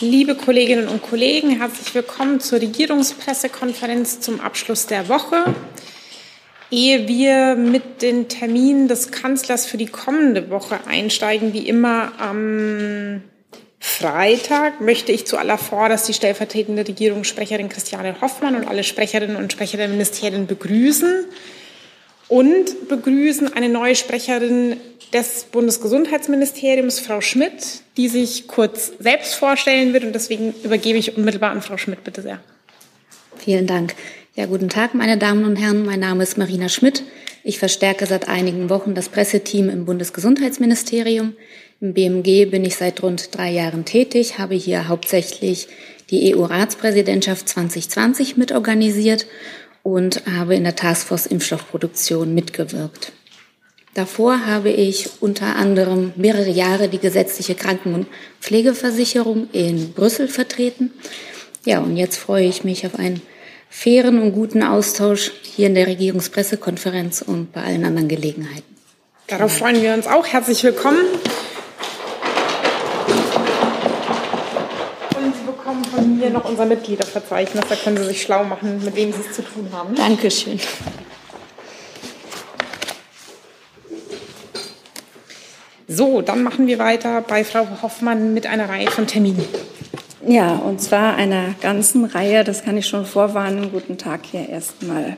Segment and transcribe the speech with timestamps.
[0.00, 5.42] Liebe Kolleginnen und Kollegen, herzlich willkommen zur Regierungspressekonferenz zum Abschluss der Woche.
[6.70, 13.22] Ehe wir mit den Terminen des Kanzlers für die kommende Woche einsteigen, wie immer am
[13.80, 19.88] Freitag, möchte ich zuallervorderst die stellvertretende Regierungssprecherin Christiane Hoffmann und alle Sprecherinnen und Sprecher der
[19.88, 21.24] Ministerien begrüßen
[22.28, 24.76] und begrüßen eine neue Sprecherin
[25.12, 30.04] des Bundesgesundheitsministeriums, Frau Schmidt, die sich kurz selbst vorstellen wird.
[30.04, 32.40] Und deswegen übergebe ich unmittelbar an Frau Schmidt, bitte sehr.
[33.36, 33.94] Vielen Dank.
[34.34, 35.84] Ja, guten Tag, meine Damen und Herren.
[35.84, 37.02] Mein Name ist Marina Schmidt.
[37.42, 41.34] Ich verstärke seit einigen Wochen das Presseteam im Bundesgesundheitsministerium.
[41.80, 45.68] Im BMG bin ich seit rund drei Jahren tätig, habe hier hauptsächlich
[46.10, 49.26] die EU-Ratspräsidentschaft 2020 mitorganisiert
[49.82, 53.12] und habe in der Taskforce Impfstoffproduktion mitgewirkt.
[53.94, 58.06] Davor habe ich unter anderem mehrere Jahre die gesetzliche Kranken- und
[58.40, 60.92] Pflegeversicherung in Brüssel vertreten.
[61.64, 63.22] Ja, und jetzt freue ich mich auf einen
[63.70, 68.76] fairen und guten Austausch hier in der Regierungspressekonferenz und bei allen anderen Gelegenheiten.
[69.26, 70.26] Darauf freuen wir uns auch.
[70.26, 71.04] Herzlich willkommen.
[75.16, 77.64] Und Sie bekommen von mir noch unser Mitgliederverzeichnis.
[77.68, 79.94] Da können Sie sich schlau machen, mit wem Sie es zu tun haben.
[79.94, 80.58] Dankeschön.
[85.90, 89.42] So, dann machen wir weiter bei Frau Hoffmann mit einer Reihe von Terminen.
[90.26, 93.72] Ja, und zwar einer ganzen Reihe, das kann ich schon vorwarnen.
[93.72, 95.16] Guten Tag hier erstmal.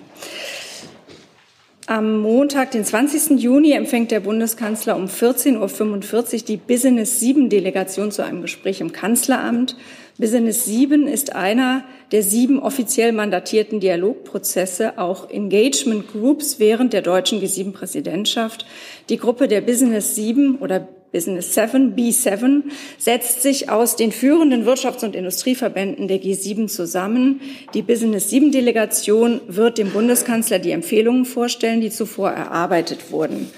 [1.86, 3.40] Am Montag, den 20.
[3.42, 8.92] Juni, empfängt der Bundeskanzler um 14.45 Uhr die Business 7 Delegation zu einem Gespräch im
[8.92, 9.74] Kanzleramt.
[10.20, 11.82] Business 7 ist einer
[12.12, 18.66] der sieben offiziell mandatierten Dialogprozesse, auch Engagement Groups während der deutschen G7-Präsidentschaft.
[19.08, 22.64] Die Gruppe der Business 7 oder Business 7, B7,
[22.98, 27.40] setzt sich aus den führenden Wirtschafts- und Industrieverbänden der G7 zusammen.
[27.72, 33.50] Die Business 7 Delegation wird dem Bundeskanzler die Empfehlungen vorstellen, die zuvor erarbeitet wurden.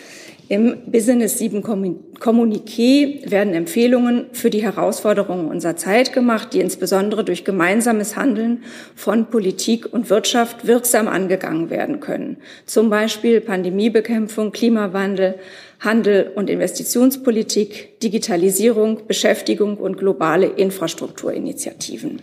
[0.49, 7.45] Im Business 7 Kommuniqué werden Empfehlungen für die Herausforderungen unserer Zeit gemacht, die insbesondere durch
[7.45, 8.63] gemeinsames Handeln
[8.95, 12.39] von Politik und Wirtschaft wirksam angegangen werden können.
[12.67, 15.37] Zum Beispiel Pandemiebekämpfung, Klimawandel,
[15.81, 22.21] Handel und Investitionspolitik, Digitalisierung, Beschäftigung und globale Infrastrukturinitiativen.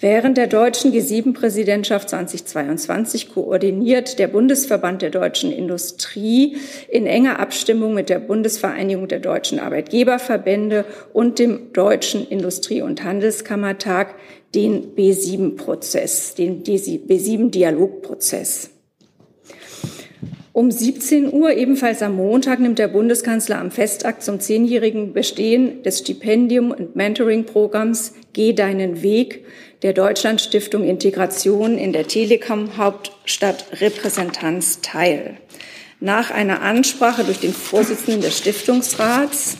[0.00, 6.56] Während der deutschen G7-Präsidentschaft 2022 koordiniert der Bundesverband der deutschen Industrie
[6.88, 14.16] in enger Abstimmung mit der Bundesvereinigung der deutschen Arbeitgeberverbände und dem Deutschen Industrie- und Handelskammertag
[14.54, 18.71] den B7-Prozess, den B7-Dialogprozess.
[20.54, 26.00] Um 17 Uhr, ebenfalls am Montag, nimmt der Bundeskanzler am Festakt zum zehnjährigen Bestehen des
[26.00, 29.46] Stipendium- und Mentoring-Programms Geh deinen Weg
[29.82, 35.38] der Deutschlandstiftung Integration in der Telekom-Hauptstadt Repräsentanz teil.
[36.00, 39.56] Nach einer Ansprache durch den Vorsitzenden des Stiftungsrats,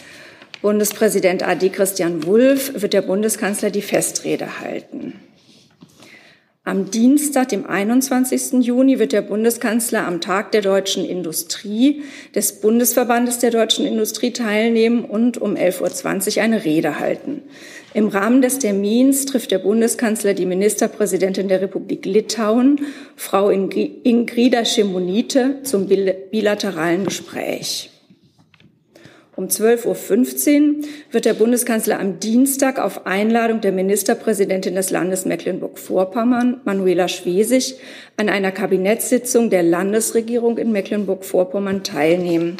[0.61, 5.15] Bundespräsident AD Christian Wulff, wird der Bundeskanzler die Festrede halten.
[6.65, 8.65] Am Dienstag, dem 21.
[8.65, 12.05] Juni, wird der Bundeskanzler am Tag der deutschen Industrie
[12.37, 17.43] des Bundesverbandes der deutschen Industrie teilnehmen und um 11.20 Uhr eine Rede halten.
[17.95, 22.81] Im Rahmen des Termins trifft der Bundeskanzler die Ministerpräsidentin der Republik Litauen,
[23.17, 27.92] Frau Ingrida Schemonite, zum bilateralen Gespräch.
[29.43, 36.61] Um 12.15 Uhr wird der Bundeskanzler am Dienstag auf Einladung der Ministerpräsidentin des Landes Mecklenburg-Vorpommern,
[36.65, 37.75] Manuela Schwesig,
[38.17, 42.57] an einer Kabinettssitzung der Landesregierung in Mecklenburg-Vorpommern teilnehmen.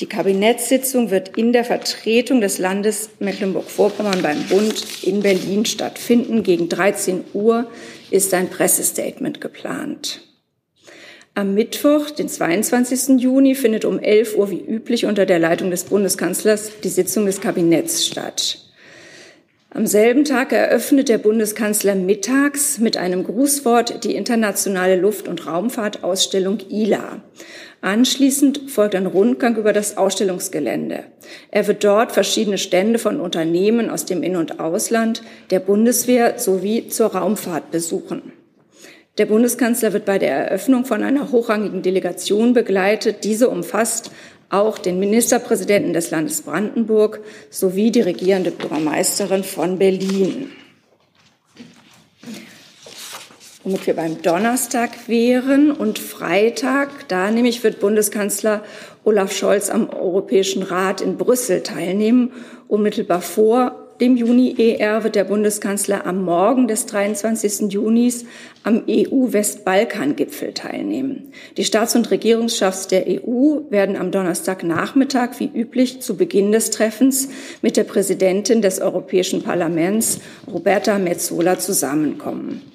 [0.00, 6.42] Die Kabinettssitzung wird in der Vertretung des Landes Mecklenburg-Vorpommern beim Bund in Berlin stattfinden.
[6.42, 7.66] Gegen 13 Uhr
[8.10, 10.22] ist ein Pressestatement geplant.
[11.34, 13.18] Am Mittwoch, den 22.
[13.18, 17.40] Juni, findet um 11 Uhr wie üblich unter der Leitung des Bundeskanzlers die Sitzung des
[17.40, 18.58] Kabinetts statt.
[19.70, 26.58] Am selben Tag eröffnet der Bundeskanzler mittags mit einem Grußwort die internationale Luft- und Raumfahrtausstellung
[26.68, 27.22] ILA.
[27.80, 31.04] Anschließend folgt ein Rundgang über das Ausstellungsgelände.
[31.50, 36.88] Er wird dort verschiedene Stände von Unternehmen aus dem In- und Ausland, der Bundeswehr sowie
[36.88, 38.32] zur Raumfahrt besuchen.
[39.18, 43.24] Der Bundeskanzler wird bei der Eröffnung von einer hochrangigen Delegation begleitet.
[43.24, 44.10] Diese umfasst
[44.48, 47.20] auch den Ministerpräsidenten des Landes Brandenburg
[47.50, 50.50] sowie die regierende Bürgermeisterin von Berlin.
[53.64, 58.64] Womit wir beim Donnerstag wären und Freitag, da nämlich wird Bundeskanzler
[59.04, 62.32] Olaf Scholz am Europäischen Rat in Brüssel teilnehmen.
[62.66, 67.72] Unmittelbar vor dem Juni-ER wird der Bundeskanzler am Morgen des 23.
[67.72, 68.24] Junis
[68.64, 71.32] am EU-Westbalkan-Gipfel teilnehmen.
[71.56, 77.28] Die Staats- und Regierungschefs der EU werden am Donnerstagnachmittag wie üblich zu Beginn des Treffens
[77.62, 80.18] mit der Präsidentin des Europäischen Parlaments,
[80.52, 82.71] Roberta Metsola, zusammenkommen.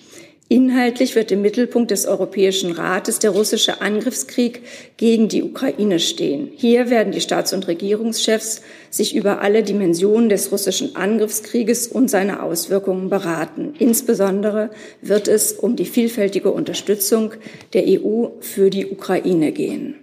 [0.50, 4.62] Inhaltlich wird im Mittelpunkt des Europäischen Rates der russische Angriffskrieg
[4.96, 6.50] gegen die Ukraine stehen.
[6.56, 12.42] Hier werden die Staats- und Regierungschefs sich über alle Dimensionen des russischen Angriffskrieges und seine
[12.44, 13.74] Auswirkungen beraten.
[13.78, 14.70] Insbesondere
[15.02, 17.34] wird es um die vielfältige Unterstützung
[17.74, 19.96] der EU für die Ukraine gehen.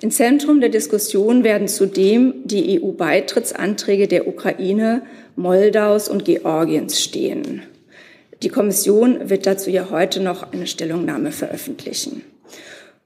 [0.00, 5.02] Im Zentrum der Diskussion werden zudem die EU-Beitrittsanträge der Ukraine,
[5.36, 7.62] Moldaus und Georgiens stehen.
[8.42, 12.22] Die Kommission wird dazu ja heute noch eine Stellungnahme veröffentlichen.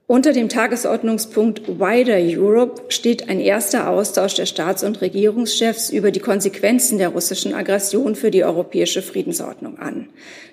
[0.07, 6.21] Unter dem Tagesordnungspunkt Wider Europe steht ein erster Austausch der Staats- und Regierungschefs über die
[6.21, 10.11] Konsequenzen der russischen Aggression für die europäische Friedensordnung an.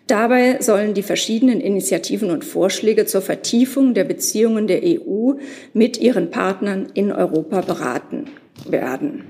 [0.07, 5.33] Dabei sollen die verschiedenen Initiativen und Vorschläge zur Vertiefung der Beziehungen der EU
[5.73, 8.29] mit ihren Partnern in Europa beraten
[8.65, 9.25] werden.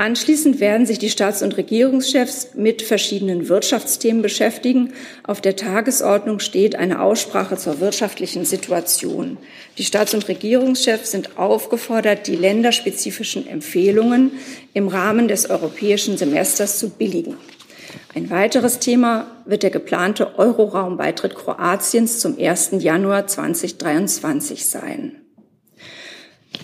[0.00, 4.94] Anschließend werden sich die Staats- und Regierungschefs mit verschiedenen Wirtschaftsthemen beschäftigen.
[5.24, 9.36] Auf der Tagesordnung steht eine Aussprache zur wirtschaftlichen Situation.
[9.76, 14.30] Die Staats- und Regierungschefs sind aufgefordert, die länderspezifischen Empfehlungen
[14.72, 17.36] im Rahmen des europäischen Semesters zu billigen.
[18.14, 22.70] Ein weiteres Thema wird der geplante Euroraum-Beitritt Kroatiens zum 1.
[22.78, 25.16] Januar 2023 sein.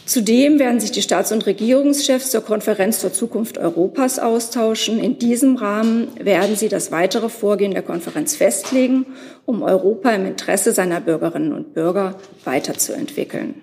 [0.06, 5.00] Zudem werden sich die Staats- und Regierungschefs zur Konferenz zur Zukunft Europas austauschen.
[5.00, 9.06] In diesem Rahmen werden sie das weitere Vorgehen der Konferenz festlegen,
[9.47, 12.14] um Europa im Interesse seiner Bürgerinnen und Bürger
[12.44, 13.56] weiterzuentwickeln.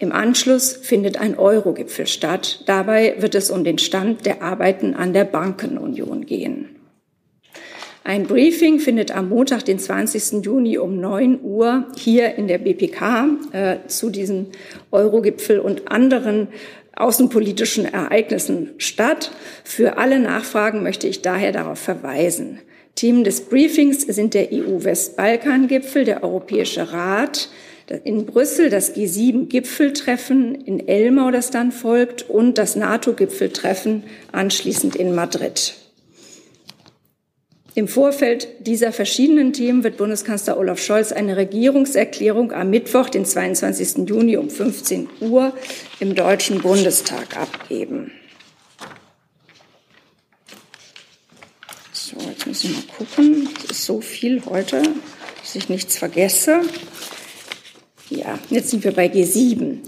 [0.00, 2.64] Im Anschluss findet ein Euro-Gipfel statt.
[2.66, 6.79] Dabei wird es um den Stand der Arbeiten an der Bankenunion gehen.
[8.02, 10.42] Ein Briefing findet am Montag, den 20.
[10.44, 14.46] Juni um 9 Uhr hier in der BPK äh, zu diesem
[14.90, 16.48] Eurogipfel und anderen
[16.96, 19.32] außenpolitischen Ereignissen statt.
[19.64, 22.60] Für alle Nachfragen möchte ich daher darauf verweisen.
[22.94, 27.50] Themen des Briefings sind der EU-Westbalkan-Gipfel, der Europäische Rat,
[28.04, 35.79] in Brüssel das G7-Gipfeltreffen in Elmau, das dann folgt, und das NATO-Gipfeltreffen anschließend in Madrid.
[37.74, 44.08] Im Vorfeld dieser verschiedenen Themen wird Bundeskanzler Olaf Scholz eine Regierungserklärung am Mittwoch, den 22.
[44.08, 45.52] Juni um 15 Uhr
[46.00, 48.10] im Deutschen Bundestag abgeben.
[51.92, 53.48] So, jetzt muss ich mal gucken.
[53.64, 54.82] Es ist so viel heute,
[55.40, 56.62] dass ich nichts vergesse.
[58.08, 59.78] Ja, jetzt sind wir bei G7.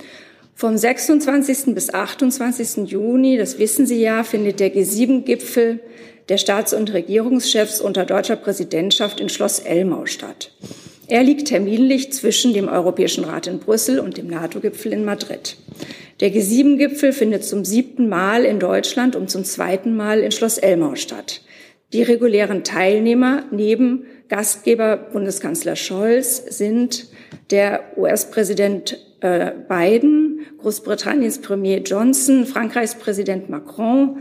[0.54, 1.74] Vom 26.
[1.74, 2.88] bis 28.
[2.88, 5.80] Juni, das wissen Sie ja, findet der G7-Gipfel
[6.32, 10.50] der Staats- und Regierungschefs unter deutscher Präsidentschaft in Schloss Elmau statt.
[11.06, 15.58] Er liegt terminlich zwischen dem Europäischen Rat in Brüssel und dem NATO-Gipfel in Madrid.
[16.20, 20.94] Der G7-Gipfel findet zum siebten Mal in Deutschland und zum zweiten Mal in Schloss Elmau
[20.94, 21.42] statt.
[21.92, 27.08] Die regulären Teilnehmer neben Gastgeber Bundeskanzler Scholz sind
[27.50, 34.20] der US-Präsident äh, Biden, Großbritanniens Premier Johnson, Frankreichs Präsident Macron,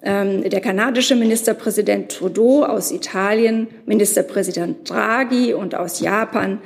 [0.00, 6.60] der kanadische Ministerpräsident Trudeau aus Italien, Ministerpräsident Draghi und aus Japan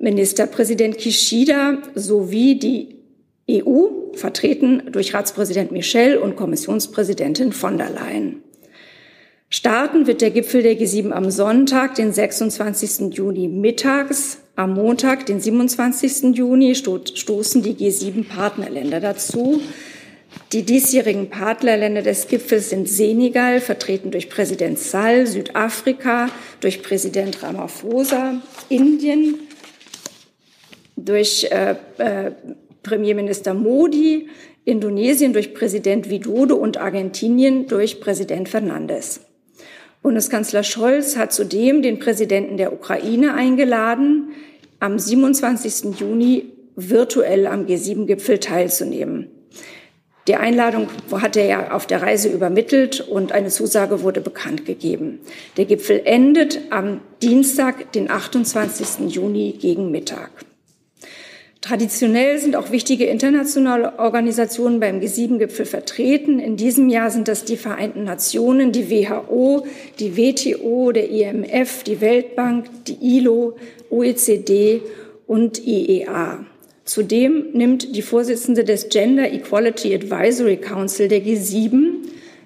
[0.00, 2.96] Ministerpräsident Kishida sowie die
[3.50, 8.42] EU, vertreten durch Ratspräsident Michel und Kommissionspräsidentin von der Leyen.
[9.50, 13.14] Starten wird der Gipfel der G7 am Sonntag, den 26.
[13.14, 14.38] Juni mittags.
[14.56, 16.36] Am Montag, den 27.
[16.36, 19.60] Juni, stoßen die G7-Partnerländer dazu.
[20.52, 26.28] Die diesjährigen Partnerländer des Gipfels sind Senegal, vertreten durch Präsident Sall, Südafrika,
[26.60, 29.38] durch Präsident Ramaphosa, Indien,
[30.96, 32.32] durch äh, äh,
[32.82, 34.28] Premierminister Modi,
[34.64, 39.20] Indonesien durch Präsident Widodo und Argentinien durch Präsident Fernandes.
[40.02, 44.30] Bundeskanzler Scholz hat zudem den Präsidenten der Ukraine eingeladen,
[44.78, 45.98] am 27.
[46.00, 49.28] Juni virtuell am G7-Gipfel teilzunehmen.
[50.26, 55.20] Die Einladung hat er ja auf der Reise übermittelt und eine Zusage wurde bekannt gegeben.
[55.56, 59.12] Der Gipfel endet am Dienstag, den 28.
[59.12, 60.30] Juni gegen Mittag.
[61.60, 66.38] Traditionell sind auch wichtige internationale Organisationen beim G7-Gipfel vertreten.
[66.38, 69.66] In diesem Jahr sind das die Vereinten Nationen, die WHO,
[69.98, 73.56] die WTO, der IMF, die Weltbank, die ILO,
[73.90, 74.80] OECD
[75.26, 76.46] und IEA.
[76.90, 81.98] Zudem nimmt die Vorsitzende des Gender Equality Advisory Council der G7,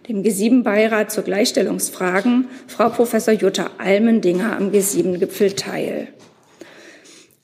[0.06, 6.08] dem G7-Beirat zur Gleichstellungsfragen, Frau Professor Jutta Almendinger am G7-Gipfel teil.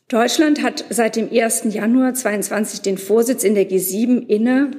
[0.08, 1.72] Deutschland hat seit dem 1.
[1.72, 4.72] Januar 22 den Vorsitz in der G7 inne.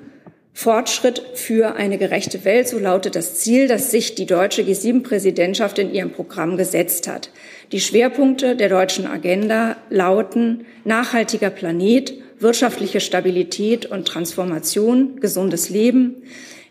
[0.53, 5.91] Fortschritt für eine gerechte Welt, so lautet das Ziel, das sich die deutsche G7-Präsidentschaft in
[5.91, 7.31] ihrem Programm gesetzt hat.
[7.71, 16.23] Die Schwerpunkte der deutschen Agenda lauten nachhaltiger Planet, wirtschaftliche Stabilität und Transformation, gesundes Leben,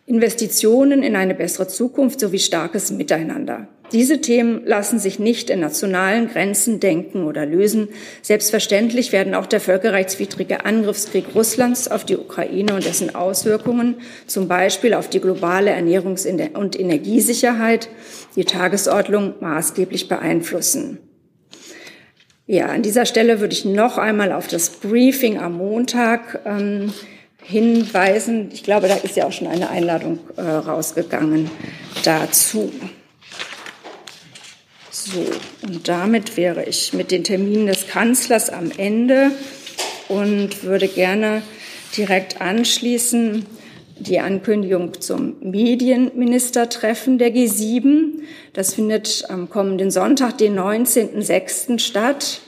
[0.05, 3.69] Investitionen in eine bessere Zukunft sowie starkes Miteinander.
[3.93, 7.89] Diese Themen lassen sich nicht in nationalen Grenzen denken oder lösen.
[8.23, 13.97] Selbstverständlich werden auch der völkerrechtswidrige Angriffskrieg Russlands auf die Ukraine und dessen Auswirkungen,
[14.29, 17.89] zum Beispiel auf die globale Ernährungs- und Energiesicherheit,
[18.37, 20.99] die Tagesordnung maßgeblich beeinflussen.
[22.47, 26.93] Ja, an dieser Stelle würde ich noch einmal auf das Briefing am Montag ähm,
[27.43, 28.51] hinweisen.
[28.53, 31.51] Ich glaube, da ist ja auch schon eine Einladung äh, rausgegangen
[32.05, 32.73] dazu.
[34.91, 35.25] So,
[35.63, 39.31] und damit wäre ich mit den Terminen des Kanzlers am Ende
[40.09, 41.43] und würde gerne
[41.97, 43.47] direkt anschließen
[44.01, 48.21] die Ankündigung zum Medienministertreffen der G7.
[48.53, 51.79] Das findet am kommenden Sonntag, den 19.06.
[51.79, 52.41] statt.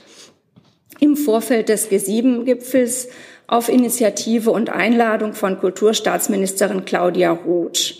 [0.99, 3.09] Im Vorfeld des G7-Gipfels
[3.47, 7.95] auf Initiative und Einladung von Kulturstaatsministerin Claudia Roth.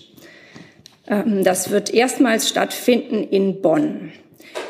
[1.08, 4.14] Ähm, das wird erstmals stattfinden in Bonn.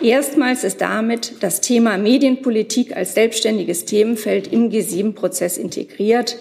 [0.02, 6.38] Erstmals ist damit das Thema Medienpolitik als selbstständiges Themenfeld im G7-Prozess integriert.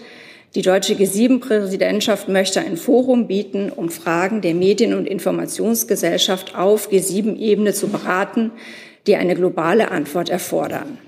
[0.55, 7.73] Die deutsche G7-Präsidentschaft möchte ein Forum bieten, um Fragen der Medien- und Informationsgesellschaft auf G7-Ebene
[7.73, 8.51] zu beraten,
[9.07, 10.99] die eine globale Antwort erfordern.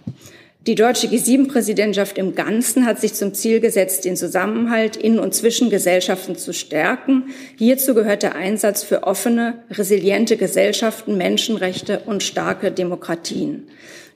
[0.66, 5.68] Die deutsche G7-Präsidentschaft im Ganzen hat sich zum Ziel gesetzt, den Zusammenhalt in und zwischen
[5.68, 7.24] Gesellschaften zu stärken.
[7.58, 13.68] Hierzu gehört der Einsatz für offene, resiliente Gesellschaften, Menschenrechte und starke Demokratien.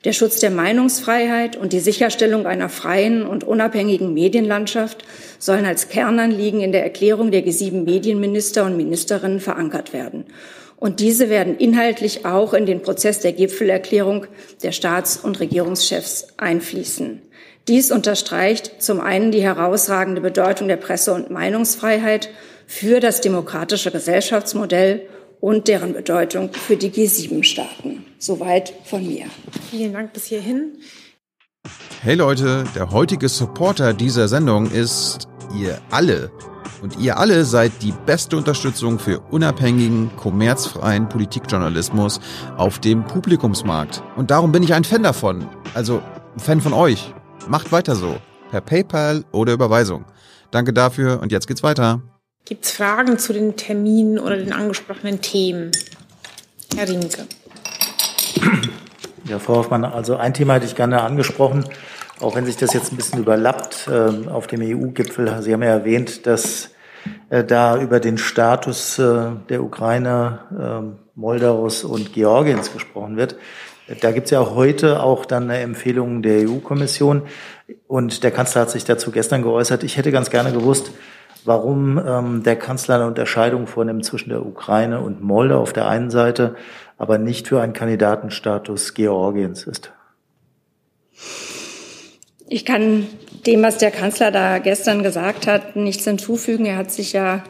[0.05, 5.05] Der Schutz der Meinungsfreiheit und die Sicherstellung einer freien und unabhängigen Medienlandschaft
[5.41, 10.27] sollen als Kernanliegen in der Erklärung der G7 Medienminister und Ministerinnen verankert werden.
[10.77, 14.27] Und diese werden inhaltlich auch in den Prozess der Gipfelerklärung
[14.63, 17.21] der Staats- und Regierungschefs einfließen.
[17.67, 22.31] Dies unterstreicht zum einen die herausragende Bedeutung der Presse- und Meinungsfreiheit
[22.67, 25.03] für das demokratische Gesellschaftsmodell
[25.41, 28.05] und deren Bedeutung für die G7-Staaten.
[28.19, 29.27] Soweit von mir.
[29.71, 30.79] Vielen Dank bis hierhin.
[32.03, 36.31] Hey Leute, der heutige Supporter dieser Sendung ist ihr alle.
[36.81, 42.21] Und ihr alle seid die beste Unterstützung für unabhängigen, kommerzfreien Politikjournalismus
[42.57, 44.03] auf dem Publikumsmarkt.
[44.17, 45.49] Und darum bin ich ein Fan davon.
[45.75, 46.01] Also
[46.35, 47.13] ein Fan von euch.
[47.49, 48.17] Macht weiter so.
[48.51, 50.05] Per PayPal oder Überweisung.
[50.51, 52.01] Danke dafür und jetzt geht's weiter.
[52.49, 55.71] Gibt es Fragen zu den Terminen oder den angesprochenen Themen?
[56.75, 57.27] Herr Rienke.
[59.27, 61.67] Ja, Frau Hoffmann, also ein Thema hätte ich gerne angesprochen,
[62.21, 65.43] auch wenn sich das jetzt ein bisschen überlappt äh, auf dem EU-Gipfel.
[65.43, 66.71] Sie haben ja erwähnt, dass
[67.29, 73.37] äh, da über den Status äh, der Ukraine, ähm, Moldaus und Georgiens gesprochen wird.
[74.01, 77.25] Da gibt es ja heute auch dann eine Empfehlung der EU-Kommission
[77.87, 79.83] und der Kanzler hat sich dazu gestern geäußert.
[79.83, 80.93] Ich hätte ganz gerne gewusst,
[81.49, 86.11] warum ähm, der Kanzler eine Unterscheidung vornimmt zwischen der Ukraine und Moldau auf der einen
[86.11, 86.55] Seite,
[86.99, 89.91] aber nicht für einen Kandidatenstatus Georgiens ist.
[92.49, 93.07] Ich kann
[93.47, 96.67] dem, was der Kanzler da gestern gesagt hat, nichts hinzufügen.
[96.67, 97.43] Er hat sich ja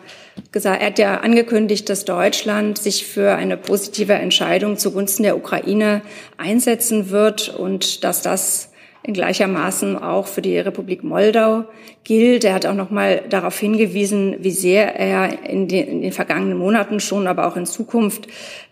[0.52, 6.02] gesagt, er hat ja angekündigt, dass Deutschland sich für eine positive Entscheidung zugunsten der Ukraine
[6.36, 8.70] einsetzen wird und dass das
[9.02, 11.64] in gleichermaßen auch für die Republik Moldau
[12.04, 12.44] gilt.
[12.44, 16.58] Er hat auch noch mal darauf hingewiesen, wie sehr er in den, in den vergangenen
[16.58, 18.26] Monaten schon, aber auch in Zukunft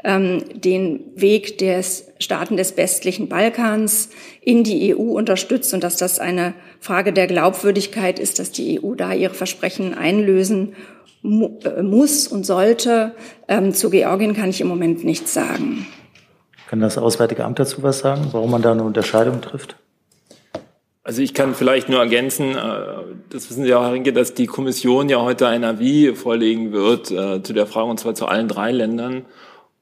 [0.04, 6.18] ähm, den Weg des Staaten des westlichen Balkans in die EU unterstützt und dass das
[6.18, 10.75] eine Frage der Glaubwürdigkeit ist, dass die EU da ihre Versprechen einlösen
[11.23, 13.12] mu äh, muss und sollte.
[13.49, 15.87] Ähm, zu Georgien kann ich im Moment nichts sagen.
[16.68, 19.76] Kann das Auswärtige Amt dazu was sagen, warum man da eine Unterscheidung trifft?
[21.06, 22.80] Also ich kann vielleicht nur ergänzen, äh,
[23.30, 27.12] das wissen Sie auch, Herr Rinke, dass die Kommission ja heute ein Avis vorlegen wird
[27.12, 29.25] äh, zu der Frage, und zwar zu allen drei Ländern.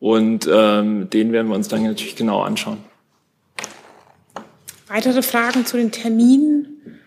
[0.01, 2.77] Und ähm, den werden wir uns dann natürlich genau anschauen.
[4.87, 7.01] Weitere Fragen zu den Terminen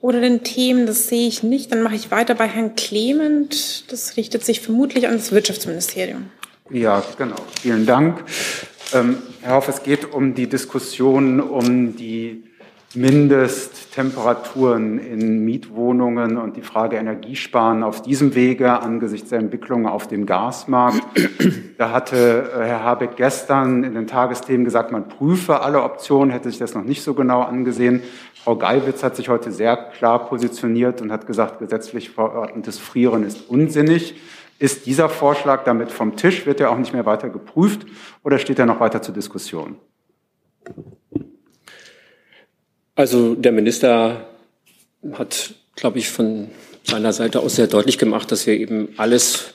[0.00, 1.70] oder den Themen, das sehe ich nicht.
[1.70, 3.92] Dann mache ich weiter bei Herrn Clement.
[3.92, 6.30] Das richtet sich vermutlich an das Wirtschaftsministerium.
[6.70, 7.36] Ja, genau.
[7.60, 8.24] Vielen Dank.
[8.94, 12.42] Ähm, Herr Hoff, es geht um die Diskussion um die
[12.94, 20.26] Mindesttemperaturen in Mietwohnungen und die Frage Energiesparen auf diesem Wege angesichts der Entwicklungen auf dem
[20.26, 21.02] Gasmarkt.
[21.76, 26.48] Da hatte äh, Herr Habeck gestern in den Tagesthemen gesagt, man prüfe alle Optionen, hätte
[26.48, 28.02] sich das noch nicht so genau angesehen.
[28.44, 33.48] Frau Geiwitz hat sich heute sehr klar positioniert und hat gesagt, gesetzlich verordnetes Frieren ist
[33.48, 34.14] unsinnig.
[34.58, 36.46] Ist dieser Vorschlag damit vom Tisch?
[36.46, 37.86] Wird er auch nicht mehr weiter geprüft
[38.22, 39.76] oder steht er noch weiter zur Diskussion?
[42.94, 44.28] Also der Minister
[45.14, 46.48] hat, glaube ich, von
[46.84, 49.54] seiner Seite aus sehr deutlich gemacht, dass wir eben alles,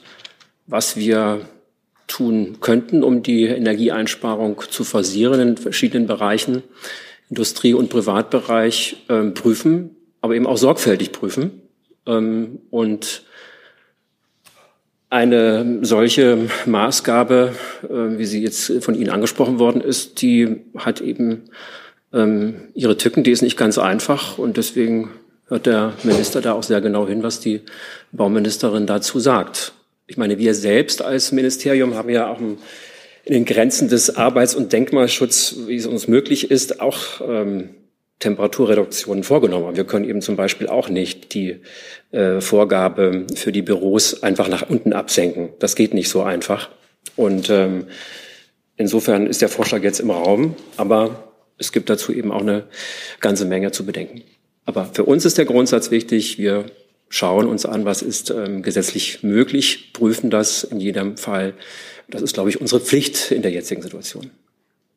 [0.67, 1.41] was wir
[2.07, 6.63] tun könnten, um die Energieeinsparung zu forcieren in verschiedenen Bereichen,
[7.29, 11.61] Industrie- und Privatbereich, äh, prüfen, aber eben auch sorgfältig prüfen.
[12.07, 13.23] Ähm, und
[15.09, 21.45] eine solche Maßgabe, äh, wie sie jetzt von Ihnen angesprochen worden ist, die hat eben
[22.13, 25.11] ähm, ihre Tücken, die ist nicht ganz einfach und deswegen
[25.47, 27.61] hört der Minister da auch sehr genau hin, was die
[28.11, 29.73] Bauministerin dazu sagt.
[30.07, 32.57] Ich meine, wir selbst als Ministerium haben ja auch in
[33.25, 37.69] den Grenzen des Arbeits- und Denkmalschutzes, wie es uns möglich ist, auch ähm,
[38.19, 39.75] Temperaturreduktionen vorgenommen.
[39.75, 41.61] Wir können eben zum Beispiel auch nicht die
[42.11, 45.49] äh, Vorgabe für die Büros einfach nach unten absenken.
[45.59, 46.69] Das geht nicht so einfach.
[47.15, 47.85] Und ähm,
[48.77, 50.55] insofern ist der Vorschlag jetzt im Raum.
[50.75, 51.28] Aber
[51.59, 52.65] es gibt dazu eben auch eine
[53.19, 54.23] ganze Menge zu bedenken.
[54.65, 56.37] Aber für uns ist der Grundsatz wichtig.
[56.37, 56.65] Wir
[57.09, 61.53] schauen uns an, was ist ähm, gesetzlich möglich, prüfen das in jedem Fall.
[62.07, 64.31] Das ist, glaube ich, unsere Pflicht in der jetzigen Situation.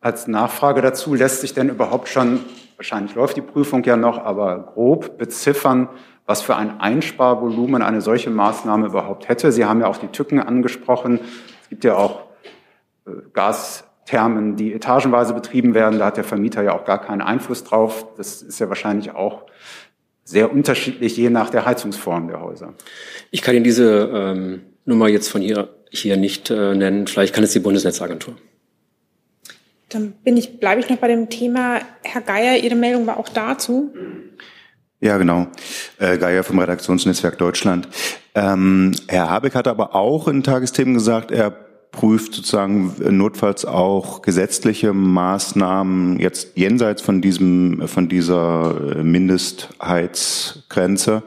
[0.01, 2.41] Als Nachfrage dazu lässt sich denn überhaupt schon,
[2.77, 5.89] wahrscheinlich läuft die Prüfung ja noch, aber grob beziffern,
[6.27, 9.53] was für ein Einsparvolumen eine solche Maßnahme überhaupt hätte.
[9.53, 11.21] Sie haben ja auch die Tücken angesprochen.
[11.63, 12.23] Es gibt ja auch
[13.07, 15.99] äh, Gas Thermen, die etagenweise betrieben werden.
[15.99, 18.07] Da hat der Vermieter ja auch gar keinen Einfluss drauf.
[18.17, 19.45] Das ist ja wahrscheinlich auch
[20.25, 22.75] sehr unterschiedlich, je nach der Heizungsform der Häuser.
[23.31, 27.07] Ich kann Ihnen diese ähm, Nummer jetzt von hier, hier nicht äh, nennen.
[27.07, 28.35] Vielleicht kann es die Bundesnetzagentur.
[29.89, 31.81] Dann bin ich, bleibe ich noch bei dem Thema.
[32.03, 33.93] Herr Geier, Ihre Meldung war auch dazu.
[35.01, 35.49] Ja, genau.
[35.99, 37.89] Äh, Geier vom Redaktionsnetzwerk Deutschland.
[38.35, 44.93] Ähm, Herr Habeck hat aber auch in Tagesthemen gesagt, er prüft sozusagen notfalls auch gesetzliche
[44.95, 51.23] Maßnahmen jetzt jenseits von diesem, von dieser Mindestheitsgrenze.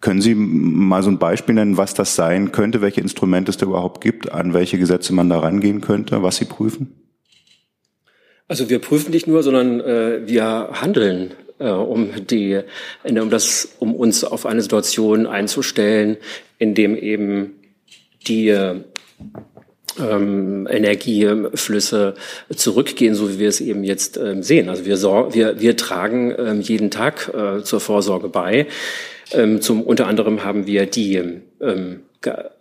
[0.00, 3.66] Können Sie mal so ein Beispiel nennen, was das sein könnte, welche Instrumente es da
[3.66, 6.94] überhaupt gibt, an welche Gesetze man da rangehen könnte, was Sie prüfen?
[8.46, 12.60] Also wir prüfen nicht nur, sondern äh, wir handeln, äh, um die,
[13.02, 16.16] um das, um uns auf eine Situation einzustellen,
[16.58, 17.54] in dem eben
[18.26, 18.82] die
[19.98, 22.14] ähm, Energieflüsse
[22.54, 24.68] zurückgehen, so wie wir es eben jetzt ähm, sehen.
[24.68, 24.96] Also wir,
[25.34, 28.66] wir, wir tragen ähm, jeden Tag äh, zur Vorsorge bei.
[29.32, 31.16] Ähm, zum, unter anderem haben wir die
[31.60, 32.00] ähm,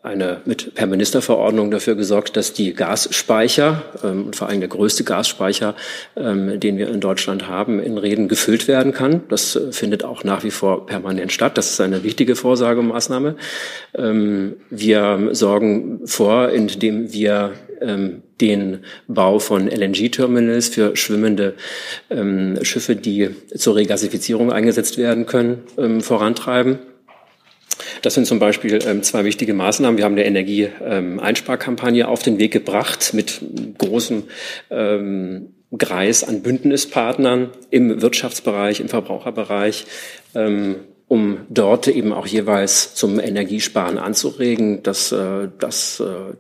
[0.04, 5.04] eine mit per Ministerverordnung dafür gesorgt, dass die Gasspeicher ähm, und vor allem der größte
[5.04, 5.76] Gasspeicher,
[6.16, 9.24] ähm, den wir in Deutschland haben, in Reden gefüllt werden kann.
[9.30, 11.58] Das äh, findet auch nach wie vor permanent statt.
[11.58, 13.36] Das ist eine wichtige Vorsorgemaßnahme.
[13.96, 21.56] Ähm, wir sorgen vor, indem wir ähm, den Bau von LNG-Terminals für schwimmende
[22.12, 26.78] ähm, Schiffe, die zur Regasifizierung eingesetzt werden können, ähm, vorantreiben.
[28.02, 29.98] Das sind zum Beispiel ähm, zwei wichtige Maßnahmen.
[29.98, 33.42] Wir haben eine Energieeinsparkampagne ähm, auf den Weg gebracht mit
[33.78, 34.24] großem
[34.70, 39.86] ähm, Kreis an Bündnispartnern im Wirtschaftsbereich, im Verbraucherbereich,
[40.34, 45.50] ähm, um dort eben auch jeweils zum Energiesparen anzuregen, das, äh, äh,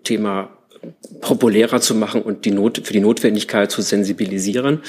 [0.03, 0.49] Thema
[1.21, 4.81] populärer zu machen und die Not, für die Notwendigkeit zu sensibilisieren.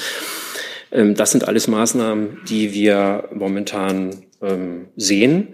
[0.93, 5.49] Ähm, das sind alles Maßnahmen, die wir momentan ähm, sehen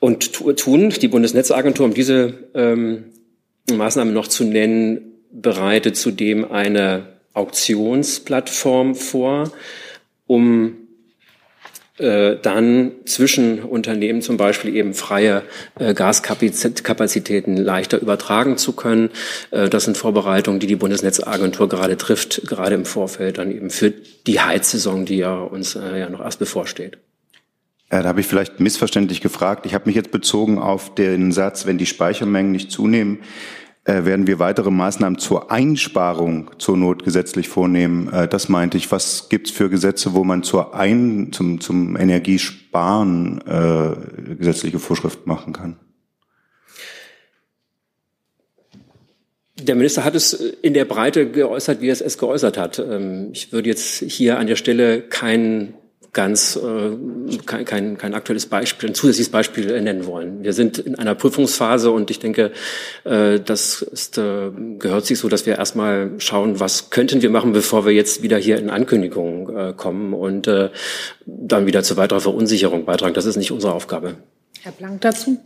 [0.00, 0.90] und tun.
[0.90, 3.04] Die Bundesnetzagentur, um diese ähm,
[3.70, 9.52] Maßnahme noch zu nennen, bereitet zudem eine Auktionsplattform vor,
[10.26, 10.76] um
[11.98, 15.42] äh, dann zwischen Unternehmen zum Beispiel eben freie
[15.78, 19.10] äh, Gaskapazitäten leichter übertragen zu können.
[19.50, 23.90] Äh, das sind Vorbereitungen, die die Bundesnetzagentur gerade trifft, gerade im Vorfeld dann eben für
[23.90, 26.98] die Heizsaison, die ja uns äh, ja noch erst bevorsteht.
[27.90, 29.64] Ja, da habe ich vielleicht missverständlich gefragt.
[29.64, 33.20] Ich habe mich jetzt bezogen auf den Satz, wenn die Speichermengen nicht zunehmen,
[33.84, 38.12] äh, werden wir weitere Maßnahmen zur Einsparung zur Not gesetzlich vornehmen.
[38.12, 38.92] Äh, das meinte ich.
[38.92, 45.54] Was gibt's für Gesetze, wo man zur Ein zum, zum Energiesparen äh, gesetzliche Vorschrift machen
[45.54, 45.78] kann?
[49.58, 52.78] Der Minister hat es in der Breite geäußert, wie er es geäußert hat.
[52.78, 55.72] Ähm, ich würde jetzt hier an der Stelle kein
[56.12, 56.96] ganz äh,
[57.46, 60.42] kein, kein, kein aktuelles Beispiel, ein zusätzliches Beispiel nennen wollen.
[60.42, 62.52] Wir sind in einer Prüfungsphase und ich denke,
[63.04, 67.52] äh, das ist, äh, gehört sich so, dass wir erstmal schauen, was könnten wir machen,
[67.52, 70.70] bevor wir jetzt wieder hier in Ankündigungen äh, kommen und äh,
[71.26, 73.14] dann wieder zu weiterer Verunsicherung beitragen.
[73.14, 74.16] Das ist nicht unsere Aufgabe.
[74.62, 75.38] Herr Blank dazu.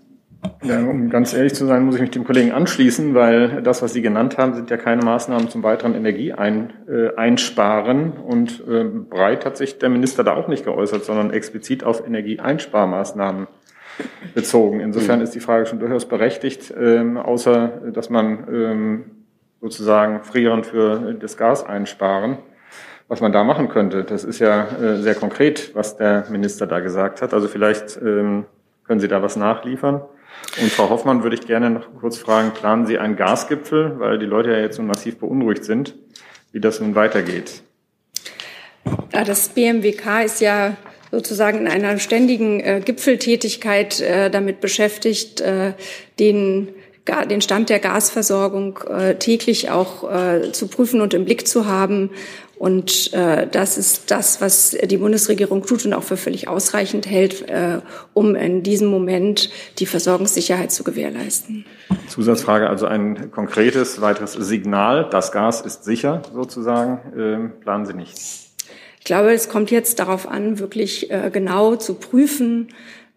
[0.65, 3.93] Ja, um ganz ehrlich zu sein, muss ich mich dem Kollegen anschließen, weil das, was
[3.93, 8.13] Sie genannt haben, sind ja keine Maßnahmen zum weiteren Energieeinsparen.
[8.13, 13.47] Und äh, breit hat sich der Minister da auch nicht geäußert, sondern explizit auf Energieeinsparmaßnahmen
[14.35, 14.81] bezogen.
[14.81, 19.05] Insofern ist die Frage schon durchaus berechtigt, ähm, außer dass man ähm,
[19.61, 22.39] sozusagen frierend für das Gas einsparen.
[23.09, 26.81] Was man da machen könnte, das ist ja äh, sehr konkret, was der Minister da
[26.81, 27.35] gesagt hat.
[27.35, 28.47] Also vielleicht ähm,
[28.85, 30.03] können Sie da was nachliefern.
[30.61, 34.27] Und Frau Hoffmann würde ich gerne noch kurz fragen, planen Sie einen Gasgipfel, weil die
[34.27, 35.95] Leute ja jetzt so massiv beunruhigt sind,
[36.53, 37.63] wie das nun weitergeht?
[39.11, 40.77] Das BMWK ist ja
[41.11, 45.75] sozusagen in einer ständigen äh, Gipfeltätigkeit äh, damit beschäftigt, äh,
[46.19, 46.69] den
[47.29, 52.11] den Stand der Gasversorgung äh, täglich auch äh, zu prüfen und im Blick zu haben
[52.63, 57.49] und äh, das ist das, was die Bundesregierung tut und auch für völlig ausreichend hält,
[57.49, 57.81] äh,
[58.15, 61.65] um in diesem Moment die Versorgungssicherheit zu gewährleisten.
[62.07, 68.17] Zusatzfrage, also ein konkretes weiteres Signal, das Gas ist sicher sozusagen, äh, planen Sie nicht?
[69.01, 72.71] Ich glaube, es kommt jetzt darauf an, wirklich äh, genau zu prüfen, ähm,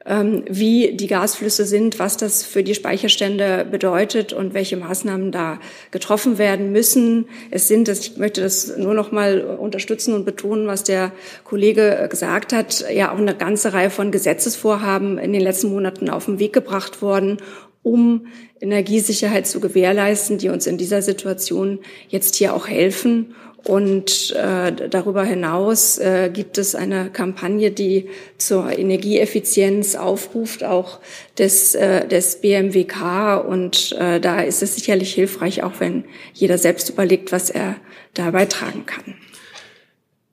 [0.07, 6.37] wie die Gasflüsse sind, was das für die Speicherstände bedeutet und welche Maßnahmen da getroffen
[6.37, 7.25] werden müssen.
[7.49, 11.11] Es sind, ich möchte das nur noch mal unterstützen und betonen, was der
[11.43, 16.25] Kollege gesagt hat, ja auch eine ganze Reihe von Gesetzesvorhaben in den letzten Monaten auf
[16.25, 17.37] den Weg gebracht worden,
[17.81, 18.27] um
[18.59, 23.33] Energiesicherheit zu gewährleisten, die uns in dieser Situation jetzt hier auch helfen.
[23.65, 30.99] Und äh, darüber hinaus äh, gibt es eine Kampagne, die zur Energieeffizienz aufruft, auch
[31.39, 33.43] des, äh, des BMWK.
[33.43, 37.75] Und äh, da ist es sicherlich hilfreich, auch wenn jeder selbst überlegt, was er
[38.13, 39.15] da beitragen kann.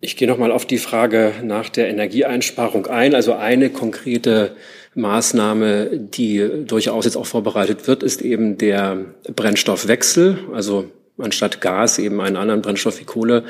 [0.03, 3.15] Ich gehe noch mal auf die Frage nach der Energieeinsparung ein.
[3.15, 4.57] Also eine konkrete
[4.95, 10.39] Maßnahme, die durchaus jetzt auch vorbereitet wird, ist eben der Brennstoffwechsel.
[10.53, 13.45] Also anstatt Gas eben einen anderen Brennstoff wie Kohle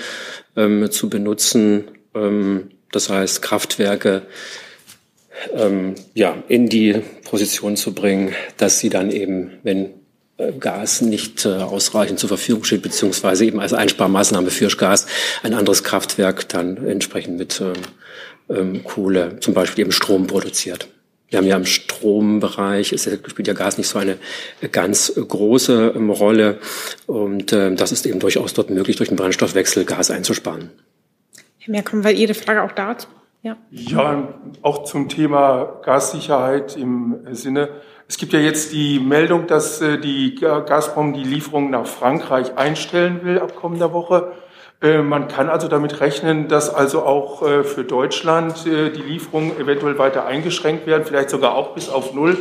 [0.56, 1.84] ähm, zu benutzen.
[2.14, 4.22] Ähm, das heißt, Kraftwerke
[5.54, 9.90] ähm, ja, in die Position zu bringen, dass sie dann eben, wenn
[10.36, 15.06] äh, Gas nicht äh, ausreichend zur Verfügung steht, beziehungsweise eben als Einsparmaßnahme für Gas
[15.42, 17.72] ein anderes Kraftwerk dann entsprechend mit ähm,
[18.48, 20.88] ähm Kohle zum Beispiel eben Strom produziert.
[21.32, 24.18] Wir haben ja im Strombereich, es spielt ja Gas nicht so eine
[24.70, 26.58] ganz große ähm, Rolle.
[27.06, 30.70] Und äh, das ist eben durchaus dort möglich, durch den Brennstoffwechsel Gas einzusparen.
[31.58, 33.08] Herr Merkel, weil Ihre Frage auch dazu.
[33.40, 33.56] Ja.
[33.70, 34.28] ja,
[34.60, 37.70] auch zum Thema Gassicherheit im Sinne.
[38.06, 43.24] Es gibt ja jetzt die Meldung, dass äh, die Gazprom die Lieferung nach Frankreich einstellen
[43.24, 44.32] will ab kommender Woche.
[44.82, 49.58] Äh, man kann also damit rechnen, dass also auch äh, für Deutschland äh, die Lieferungen
[49.58, 52.36] eventuell weiter eingeschränkt werden, vielleicht sogar auch bis auf Null.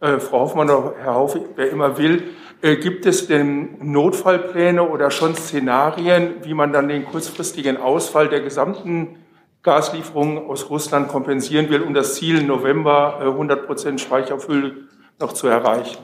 [0.00, 2.22] Frau Hoffmann oder Herr Haufe, wer immer will,
[2.60, 9.16] gibt es denn Notfallpläne oder schon Szenarien, wie man dann den kurzfristigen Ausfall der gesamten
[9.64, 14.86] Gaslieferungen aus Russland kompensieren will, um das Ziel November 100 Prozent Speicherfüll
[15.18, 15.98] noch zu erreichen?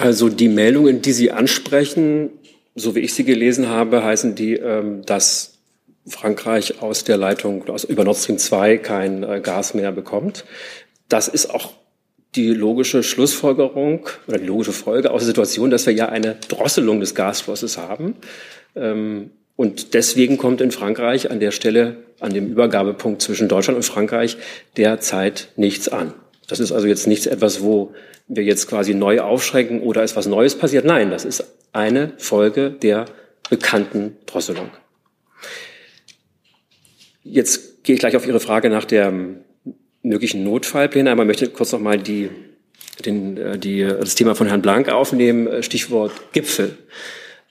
[0.00, 2.30] Also die Meldungen, die Sie ansprechen,
[2.74, 5.58] so wie ich sie gelesen habe, heißen die, ähm, dass
[6.06, 10.46] Frankreich aus der Leitung über Nord Stream 2 kein äh, Gas mehr bekommt.
[11.10, 11.72] Das ist auch
[12.34, 17.00] die logische Schlussfolgerung oder die logische Folge aus der Situation, dass wir ja eine Drosselung
[17.00, 18.14] des Gasflusses haben.
[18.74, 23.82] Ähm, und deswegen kommt in Frankreich an der Stelle, an dem Übergabepunkt zwischen Deutschland und
[23.82, 24.38] Frankreich
[24.78, 26.14] derzeit nichts an.
[26.50, 27.94] Das ist also jetzt nichts etwas, wo
[28.26, 30.84] wir jetzt quasi neu aufschrecken oder ist was Neues passiert.
[30.84, 33.04] Nein, das ist eine Folge der
[33.48, 34.70] bekannten Drosselung.
[37.22, 39.12] Jetzt gehe ich gleich auf Ihre Frage nach der
[40.02, 41.10] möglichen Notfallpläne.
[41.12, 42.30] Einmal möchte ich kurz noch mal die,
[43.06, 46.76] den, äh, die, das Thema von Herrn Blank aufnehmen, Stichwort Gipfel.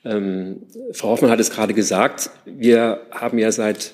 [0.03, 3.93] Ähm, Frau Hoffmann hat es gerade gesagt, wir haben ja seit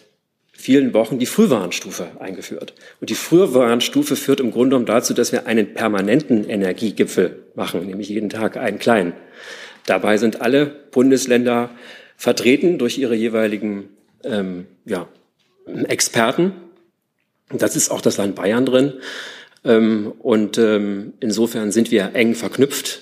[0.66, 2.74] vielen Wochen die Frühwarnstufe eingeführt.
[3.00, 8.10] Und die Frühwarnstufe führt im Grunde genommen dazu, dass wir einen permanenten Energiegipfel machen, nämlich
[8.10, 9.14] jeden Tag einen kleinen.
[9.86, 11.70] Dabei sind alle Bundesländer
[12.18, 13.90] vertreten durch ihre jeweiligen
[14.24, 15.08] ähm, ja,
[15.88, 16.54] Experten.
[17.52, 18.94] Und das ist auch das Land Bayern drin.
[19.64, 23.02] Ähm, und ähm, insofern sind wir eng verknüpft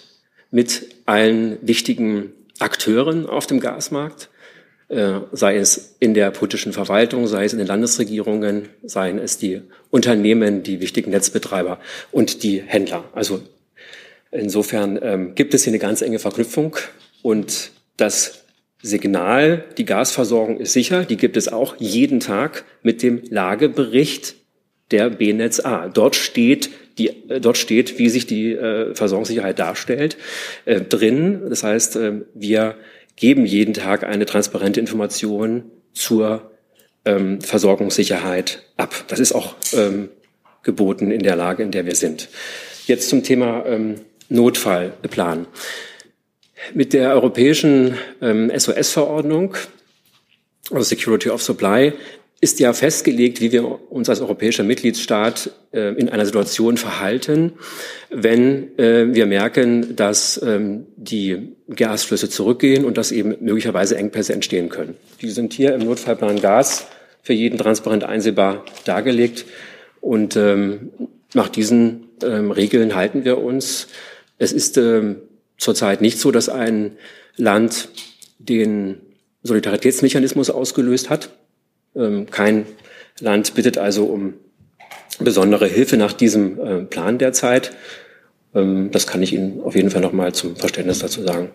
[0.51, 4.29] mit allen wichtigen Akteuren auf dem Gasmarkt,
[5.31, 10.63] sei es in der politischen Verwaltung, sei es in den Landesregierungen, seien es die Unternehmen,
[10.63, 11.79] die wichtigen Netzbetreiber
[12.11, 13.03] und die Händler.
[13.13, 13.41] Also
[14.31, 16.75] insofern ähm, gibt es hier eine ganz enge Verknüpfung
[17.21, 18.43] und das
[18.81, 24.35] Signal, die Gasversorgung ist sicher, die gibt es auch jeden Tag mit dem Lagebericht
[24.91, 25.87] der BNetzA.
[25.87, 30.17] Dort steht, die, äh, dort steht, wie sich die äh, Versorgungssicherheit darstellt,
[30.65, 31.43] äh, drin.
[31.49, 32.75] Das heißt, äh, wir
[33.15, 36.51] geben jeden Tag eine transparente Information zur
[37.05, 39.05] ähm, Versorgungssicherheit ab.
[39.07, 40.09] Das ist auch ähm,
[40.63, 42.29] geboten in der Lage, in der wir sind.
[42.85, 45.47] Jetzt zum Thema ähm, Notfallplan.
[46.73, 49.55] Mit der europäischen ähm, SOS-Verordnung,
[50.71, 51.93] also Security of Supply,
[52.43, 57.53] ist ja festgelegt, wie wir uns als europäischer Mitgliedstaat äh, in einer Situation verhalten,
[58.09, 64.67] wenn äh, wir merken, dass ähm, die Gasflüsse zurückgehen und dass eben möglicherweise Engpässe entstehen
[64.67, 64.95] können.
[65.21, 66.85] Die sind hier im Notfallplan Gas
[67.21, 69.45] für jeden transparent einsehbar dargelegt
[70.01, 70.89] und ähm,
[71.33, 73.87] nach diesen ähm, Regeln halten wir uns.
[74.37, 75.15] Es ist ähm,
[75.57, 76.97] zurzeit nicht so, dass ein
[77.37, 77.87] Land
[78.37, 78.97] den
[79.43, 81.29] Solidaritätsmechanismus ausgelöst hat.
[81.95, 82.65] Ähm, kein
[83.19, 84.33] Land bittet also um
[85.19, 87.71] besondere Hilfe nach diesem äh, Plan derzeit.
[88.53, 91.51] Ähm, das kann ich Ihnen auf jeden Fall noch mal zum Verständnis dazu sagen.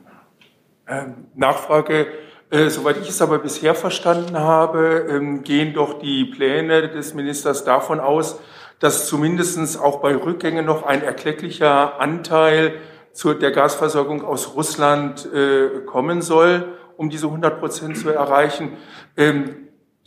[0.88, 2.06] Ähm, Nachfrage.
[2.50, 8.00] Äh, soweit ich es aber bisher verstanden habe, gehen doch die Pläne des Ministers davon
[8.00, 8.38] aus,
[8.80, 12.74] dass zumindest auch bei Rückgängen noch ein erklecklicher Anteil
[13.12, 18.76] zur, der Gasversorgung aus Russland äh, kommen soll, um diese 100 Prozent zu erreichen.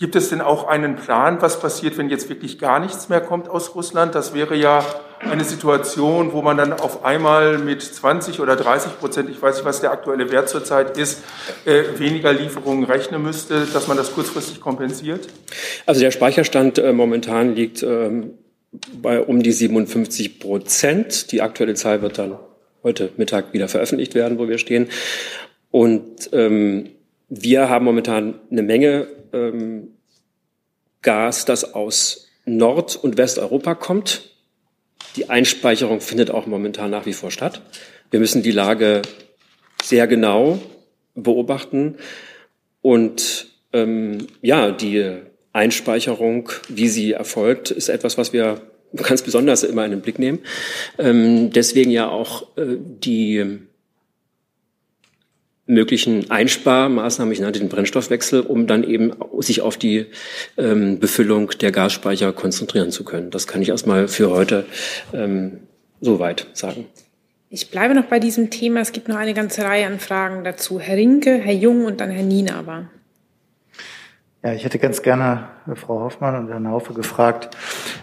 [0.01, 3.47] Gibt es denn auch einen Plan, was passiert, wenn jetzt wirklich gar nichts mehr kommt
[3.47, 4.15] aus Russland?
[4.15, 4.83] Das wäre ja
[5.19, 9.65] eine Situation, wo man dann auf einmal mit 20 oder 30 Prozent, ich weiß nicht,
[9.65, 11.21] was der aktuelle Wert zurzeit ist,
[11.65, 15.27] äh, weniger Lieferungen rechnen müsste, dass man das kurzfristig kompensiert?
[15.85, 18.31] Also der Speicherstand äh, momentan liegt ähm,
[19.03, 21.31] bei um die 57 Prozent.
[21.31, 22.39] Die aktuelle Zahl wird dann
[22.81, 24.87] heute Mittag wieder veröffentlicht werden, wo wir stehen.
[25.69, 26.89] Und ähm,
[27.29, 29.90] wir haben momentan eine Menge ähm,
[31.01, 34.29] Gas, das aus Nord- und Westeuropa kommt.
[35.15, 37.61] Die Einspeicherung findet auch momentan nach wie vor statt.
[38.11, 39.01] Wir müssen die Lage
[39.83, 40.59] sehr genau
[41.15, 41.97] beobachten
[42.81, 45.13] und ähm, ja, die
[45.53, 48.61] Einspeicherung, wie sie erfolgt, ist etwas, was wir
[48.95, 50.39] ganz besonders immer in den Blick nehmen.
[50.97, 53.59] Ähm, deswegen ja auch äh, die
[55.71, 60.07] möglichen Einsparmaßnahmen, ich nannte den Brennstoffwechsel, um dann eben sich auf die
[60.57, 63.31] ähm, Befüllung der Gasspeicher konzentrieren zu können.
[63.31, 64.65] Das kann ich erstmal für heute
[65.13, 65.59] ähm,
[66.01, 66.85] soweit sagen.
[67.49, 68.81] Ich bleibe noch bei diesem Thema.
[68.81, 70.79] Es gibt noch eine ganze Reihe an Fragen dazu.
[70.79, 72.89] Herr Rinke, Herr Jung und dann Herr Nienaber.
[74.43, 77.55] Ja, ich hätte ganz gerne Frau Hoffmann und Herrn Haufe gefragt,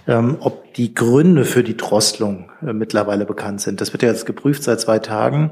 [0.07, 3.81] ähm, ob die Gründe für die Drosselung äh, mittlerweile bekannt sind.
[3.81, 5.51] Das wird ja jetzt geprüft seit zwei Tagen.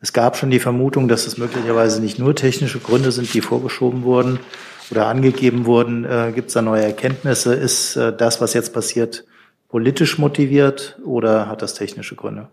[0.00, 4.04] Es gab schon die Vermutung, dass es möglicherweise nicht nur technische Gründe sind, die vorgeschoben
[4.04, 4.38] wurden
[4.90, 6.04] oder angegeben wurden.
[6.04, 7.54] Äh, Gibt es da neue Erkenntnisse?
[7.54, 9.24] Ist äh, das, was jetzt passiert,
[9.68, 12.48] politisch motiviert oder hat das technische Gründe?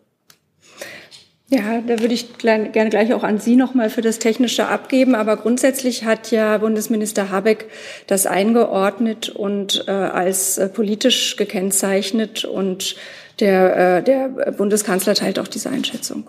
[1.48, 5.14] Ja, da würde ich gerne gleich auch an Sie nochmal für das Technische abgeben.
[5.14, 7.70] Aber grundsätzlich hat ja Bundesminister Habeck
[8.08, 12.46] das eingeordnet und äh, als äh, politisch gekennzeichnet.
[12.46, 12.96] Und
[13.40, 16.28] der, äh, der Bundeskanzler teilt auch diese Einschätzung.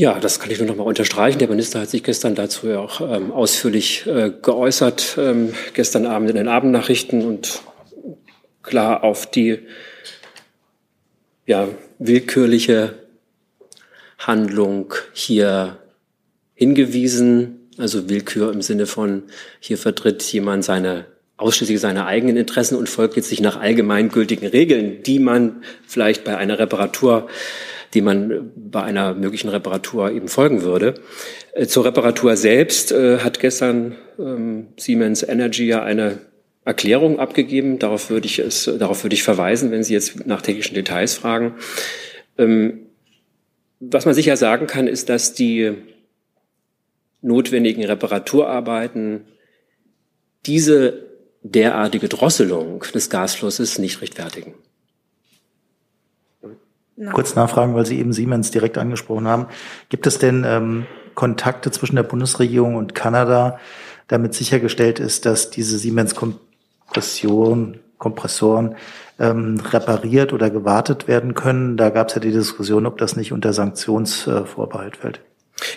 [0.00, 1.40] Ja, das kann ich nur noch mal unterstreichen.
[1.40, 6.30] Der Minister hat sich gestern dazu ja auch ähm, ausführlich äh, geäußert, ähm, gestern Abend
[6.30, 7.60] in den Abendnachrichten und
[8.62, 9.58] klar auf die
[11.44, 12.94] ja, willkürliche
[14.16, 15.76] Handlung hier
[16.54, 17.68] hingewiesen.
[17.76, 19.24] Also Willkür im Sinne von,
[19.58, 21.04] hier vertritt jemand seine
[21.36, 26.38] ausschließlich seine eigenen Interessen und folgt jetzt nicht nach allgemeingültigen Regeln, die man vielleicht bei
[26.38, 27.28] einer Reparatur,
[27.94, 30.94] die man bei einer möglichen Reparatur eben folgen würde.
[31.52, 36.18] Äh, zur Reparatur selbst äh, hat gestern ähm, Siemens Energy ja eine
[36.64, 37.78] Erklärung abgegeben.
[37.78, 41.54] Darauf würde ich es, darauf würde ich verweisen, wenn Sie jetzt nach technischen Details fragen.
[42.38, 42.86] Ähm,
[43.80, 45.72] was man sicher sagen kann, ist, dass die
[47.22, 49.26] notwendigen Reparaturarbeiten
[50.46, 51.06] diese
[51.42, 54.54] derartige Drosselung des Gasflusses nicht rechtfertigen.
[57.12, 59.46] Kurz nachfragen, weil Sie eben Siemens direkt angesprochen haben.
[59.88, 63.58] Gibt es denn ähm, Kontakte zwischen der Bundesregierung und Kanada,
[64.08, 68.76] damit sichergestellt ist, dass diese Siemens Kompression, Kompressoren
[69.18, 71.76] ähm, repariert oder gewartet werden können.
[71.76, 75.20] Da gab es ja die Diskussion, ob das nicht unter Sanktionsvorbehalt fällt.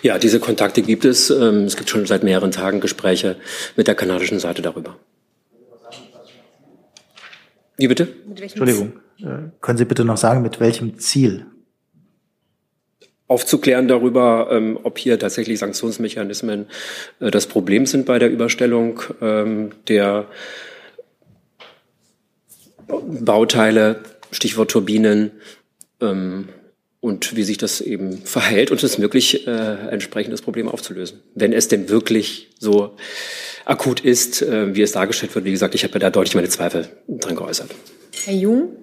[0.02, 1.30] Ja, diese Kontakte gibt es.
[1.30, 3.36] Ähm, es gibt schon seit mehreren Tagen Gespräche
[3.76, 4.96] mit der kanadischen Seite darüber.
[7.76, 8.08] Wie bitte?
[8.28, 8.94] Entschuldigung.
[9.20, 11.46] Äh, können Sie bitte noch sagen, mit welchem Ziel?
[13.26, 16.66] Aufzuklären darüber, ähm, ob hier tatsächlich Sanktionsmechanismen
[17.20, 20.26] äh, das Problem sind bei der Überstellung ähm, der
[22.86, 24.00] Bauteile,
[24.30, 25.32] Stichwort Turbinen,
[26.00, 26.48] ähm,
[27.04, 29.50] und wie sich das eben verhält und es möglich, äh,
[29.90, 31.20] entsprechend das Problem aufzulösen.
[31.34, 32.96] Wenn es denn wirklich so
[33.66, 35.44] akut ist, äh, wie es dargestellt wird.
[35.44, 37.70] Wie gesagt, ich habe da deutlich meine Zweifel dran geäußert.
[38.24, 38.76] Herr Jung?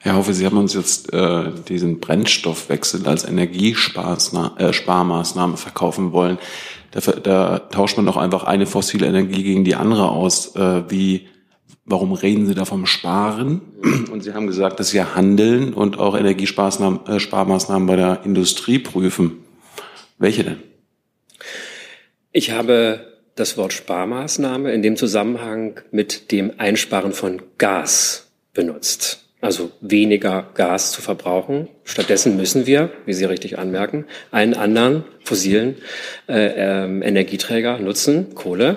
[0.00, 6.38] Herr Haufe, Sie haben uns jetzt äh, diesen Brennstoffwechsel als Energiesparmaßnahme äh, verkaufen wollen.
[6.92, 10.54] Da, da tauscht man doch einfach eine fossile Energie gegen die andere aus.
[10.54, 11.26] Äh, wie
[11.90, 13.62] Warum reden Sie da vom Sparen?
[14.12, 19.38] Und Sie haben gesagt, dass Sie handeln und auch Energiesparmaßnahmen äh, bei der Industrie prüfen.
[20.18, 20.62] Welche denn?
[22.30, 28.27] Ich habe das Wort Sparmaßnahme in dem Zusammenhang mit dem Einsparen von Gas
[28.58, 29.20] benutzt.
[29.40, 31.68] Also weniger Gas zu verbrauchen.
[31.84, 35.76] Stattdessen müssen wir, wie Sie richtig anmerken, einen anderen fossilen
[36.28, 38.76] äh, äh, Energieträger nutzen, Kohle.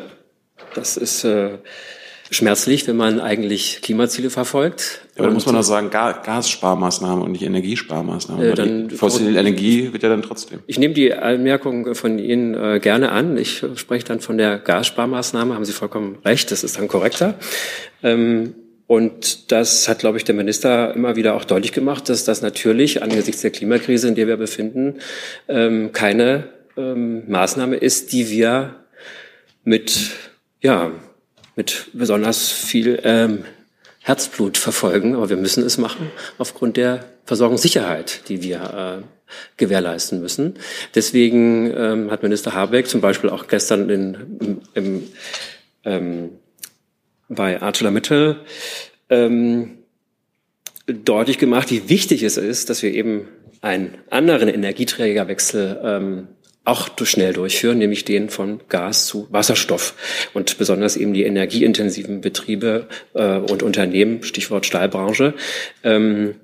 [0.76, 1.58] Das ist äh,
[2.30, 5.02] schmerzlich, wenn man eigentlich Klimaziele verfolgt.
[5.18, 8.52] Aber da muss man doch sagen, Gassparmaßnahmen und nicht Energiesparmaßnahmen.
[8.52, 10.60] Äh, dann, fossile Energie wird ja dann trotzdem.
[10.68, 13.36] Ich nehme die Anmerkung von Ihnen äh, gerne an.
[13.36, 15.56] Ich spreche dann von der Gassparmaßnahme.
[15.56, 17.34] Haben Sie vollkommen recht, das ist dann korrekter.
[18.04, 18.54] Ähm,
[18.88, 23.02] und das hat, glaube ich, der Minister immer wieder auch deutlich gemacht, dass das natürlich
[23.02, 25.00] angesichts der Klimakrise, in der wir befinden,
[25.48, 28.76] ähm, keine ähm, Maßnahme ist, die wir
[29.64, 30.12] mit
[30.62, 30.92] ja,
[31.56, 33.44] mit besonders viel ähm,
[34.00, 39.06] Herzblut verfolgen, aber wir müssen es machen aufgrund der Versorgungssicherheit, die wir äh,
[39.58, 40.56] gewährleisten müssen.
[40.96, 45.08] Deswegen ähm, hat Minister Habeck zum Beispiel auch gestern in, im, im,
[45.84, 46.30] ähm,
[47.32, 48.42] bei ArcelorMittal
[49.10, 49.78] ähm,
[50.86, 53.28] deutlich gemacht, wie wichtig es ist, dass wir eben
[53.62, 56.28] einen anderen Energieträgerwechsel ähm,
[56.64, 59.96] auch schnell durchführen, nämlich den von Gas zu Wasserstoff.
[60.34, 65.34] Und besonders eben die energieintensiven Betriebe äh, und Unternehmen, Stichwort Stahlbranche,
[65.84, 66.36] ähm,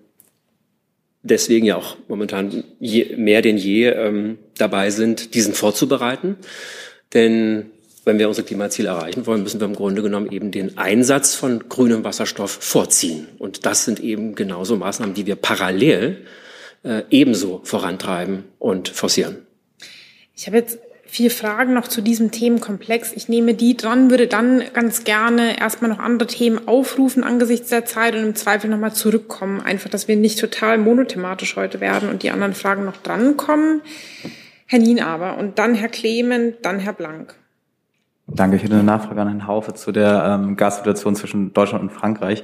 [1.21, 6.37] deswegen ja auch momentan je, mehr denn je ähm, dabei sind, diesen vorzubereiten.
[7.13, 7.71] Denn
[8.07, 11.67] wenn wir unsere Klimaziele erreichen wollen, müssen wir im Grunde genommen eben den Einsatz von
[11.69, 13.27] grünem Wasserstoff vorziehen.
[13.37, 16.25] Und das sind eben genauso Maßnahmen, die wir parallel
[16.83, 19.45] äh, ebenso vorantreiben und forcieren.
[20.33, 23.11] Ich habe jetzt vier Fragen noch zu diesem Themenkomplex.
[23.13, 27.85] Ich nehme die dran, würde dann ganz gerne erstmal noch andere Themen aufrufen angesichts der
[27.85, 29.61] Zeit und im Zweifel nochmal zurückkommen.
[29.61, 33.81] Einfach, dass wir nicht total monothematisch heute werden und die anderen Fragen noch drankommen.
[34.65, 37.35] Herr Nien aber und dann Herr Clement, dann Herr Blank.
[38.27, 38.57] Danke.
[38.57, 42.43] Ich hätte eine Nachfrage an Herrn Haufe zu der ähm, Gassituation zwischen Deutschland und Frankreich.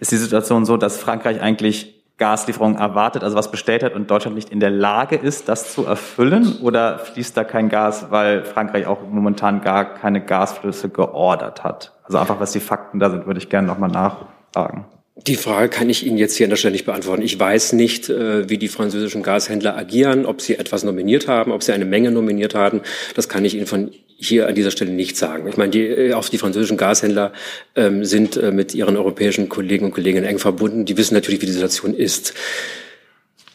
[0.00, 4.36] Ist die Situation so, dass Frankreich eigentlich Gaslieferungen erwartet, also was bestellt hat und Deutschland
[4.36, 6.58] nicht in der Lage ist, das zu erfüllen?
[6.60, 11.94] Oder fließt da kein Gas, weil Frankreich auch momentan gar keine Gasflüsse geordert hat?
[12.04, 14.84] Also einfach, was die Fakten da sind, würde ich gerne nochmal nachfragen.
[15.26, 17.22] Die Frage kann ich Ihnen jetzt hier an der Stelle nicht beantworten.
[17.22, 21.62] Ich weiß nicht, äh, wie die französischen Gashändler agieren, ob sie etwas nominiert haben, ob
[21.62, 22.80] sie eine Menge nominiert haben.
[23.14, 25.48] Das kann ich Ihnen von hier an dieser Stelle nicht sagen.
[25.48, 27.32] Ich meine, die, äh, auch die französischen Gashändler
[27.74, 30.84] ähm, sind äh, mit ihren europäischen Kollegen und Kolleginnen eng verbunden.
[30.84, 32.34] Die wissen natürlich, wie die Situation ist.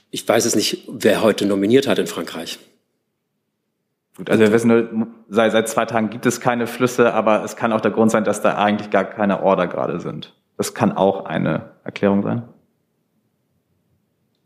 [0.09, 2.57] Ich weiß es nicht, wer heute nominiert hat in Frankreich.
[4.17, 7.55] Gut, also wir wissen nur, seit, seit zwei Tagen gibt es keine Flüsse, aber es
[7.55, 10.33] kann auch der Grund sein, dass da eigentlich gar keine Order gerade sind.
[10.57, 12.43] Das kann auch eine Erklärung sein.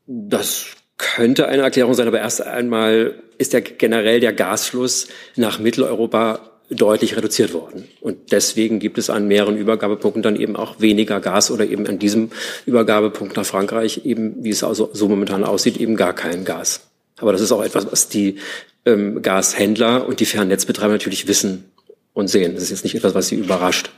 [0.08, 6.42] Das könnte eine Erklärung sein, aber erst einmal ist ja generell der Gasfluss nach Mitteleuropa
[6.70, 7.88] deutlich reduziert worden.
[8.02, 11.98] Und deswegen gibt es an mehreren Übergabepunkten dann eben auch weniger Gas oder eben an
[11.98, 12.30] diesem
[12.68, 16.82] Übergabepunkt nach Frankreich eben, wie es also so momentan aussieht, eben gar kein Gas.
[17.18, 18.38] Aber das ist auch etwas, was die
[18.86, 21.72] ähm, Gashändler und die Fernnetzbetreiber natürlich wissen
[22.14, 22.54] und sehen.
[22.54, 23.90] Das ist jetzt nicht etwas, was sie überrascht.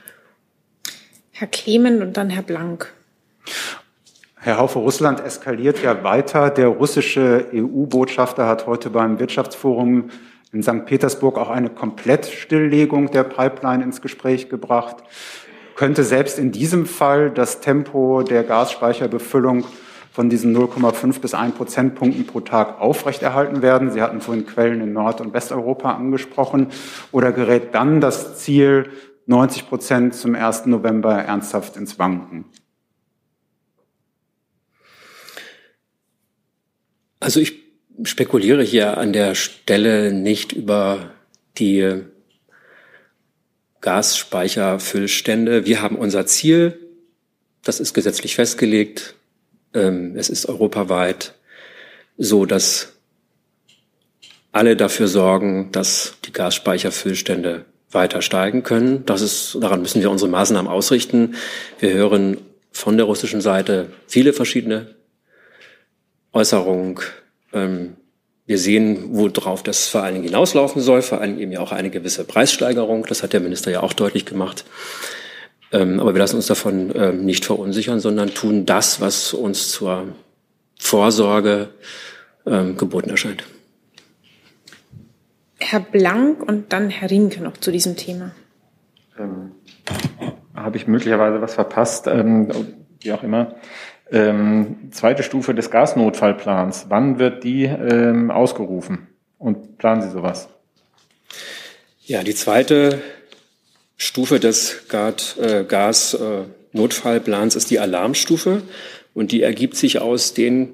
[1.31, 2.93] Herr Clement und dann Herr Blank.
[4.43, 6.49] Herr Haufe, Russland eskaliert ja weiter.
[6.49, 10.05] Der russische EU-Botschafter hat heute beim Wirtschaftsforum
[10.51, 10.85] in St.
[10.87, 15.03] Petersburg auch eine Komplettstilllegung der Pipeline ins Gespräch gebracht.
[15.75, 19.63] Könnte selbst in diesem Fall das Tempo der Gasspeicherbefüllung
[20.11, 23.91] von diesen 0,5 bis 1 Prozentpunkten pro Tag aufrechterhalten werden?
[23.91, 26.69] Sie hatten vorhin Quellen in Nord- und Westeuropa angesprochen.
[27.11, 28.89] Oder gerät dann das Ziel
[29.27, 30.65] 90 Prozent zum 1.
[30.65, 32.45] November ernsthaft ins Wanken?
[37.21, 37.53] Also ich
[38.03, 41.11] spekuliere hier an der Stelle nicht über
[41.59, 42.01] die
[43.79, 45.65] Gasspeicherfüllstände.
[45.65, 46.79] Wir haben unser Ziel,
[47.63, 49.13] das ist gesetzlich festgelegt.
[49.75, 51.35] Ähm, es ist europaweit
[52.17, 52.93] so, dass
[54.51, 59.05] alle dafür sorgen, dass die Gasspeicherfüllstände weiter steigen können.
[59.05, 61.35] Das ist, daran müssen wir unsere Maßnahmen ausrichten.
[61.79, 62.37] Wir hören
[62.71, 64.95] von der russischen Seite viele verschiedene
[66.33, 66.99] Äußerungen.
[67.53, 67.95] Ähm,
[68.45, 71.71] wir sehen, worauf das vor allen Dingen hinauslaufen soll, vor allen Dingen eben ja auch
[71.71, 73.05] eine gewisse Preissteigerung.
[73.05, 74.65] Das hat der Minister ja auch deutlich gemacht.
[75.71, 80.09] Ähm, aber wir lassen uns davon ähm, nicht verunsichern, sondern tun das, was uns zur
[80.77, 81.69] Vorsorge
[82.45, 83.45] ähm, geboten erscheint.
[85.59, 88.31] Herr Blank und dann Herr Rinke noch zu diesem Thema.
[89.17, 89.51] Ähm,
[90.55, 92.49] Habe ich möglicherweise was verpasst, ähm,
[92.99, 93.55] wie auch immer.
[94.11, 96.87] Ähm, zweite Stufe des Gasnotfallplans.
[96.89, 99.07] Wann wird die ähm, ausgerufen?
[99.37, 100.49] Und planen Sie sowas?
[102.03, 103.01] Ja, die zweite
[103.95, 108.63] Stufe des Gas-Notfallplans äh, ist die Alarmstufe
[109.13, 110.73] und die ergibt sich aus den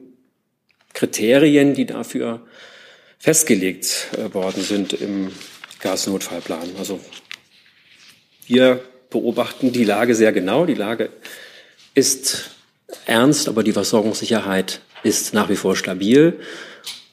[0.94, 2.42] Kriterien, die dafür
[3.20, 5.32] festgelegt äh, worden sind im
[5.82, 6.70] Gasnotfallplan.
[6.80, 7.00] Also
[8.48, 8.80] wir
[9.10, 10.66] beobachten die Lage sehr genau.
[10.66, 11.12] Die Lage
[11.94, 12.57] ist
[13.06, 16.40] ernst, aber die Versorgungssicherheit ist nach wie vor stabil.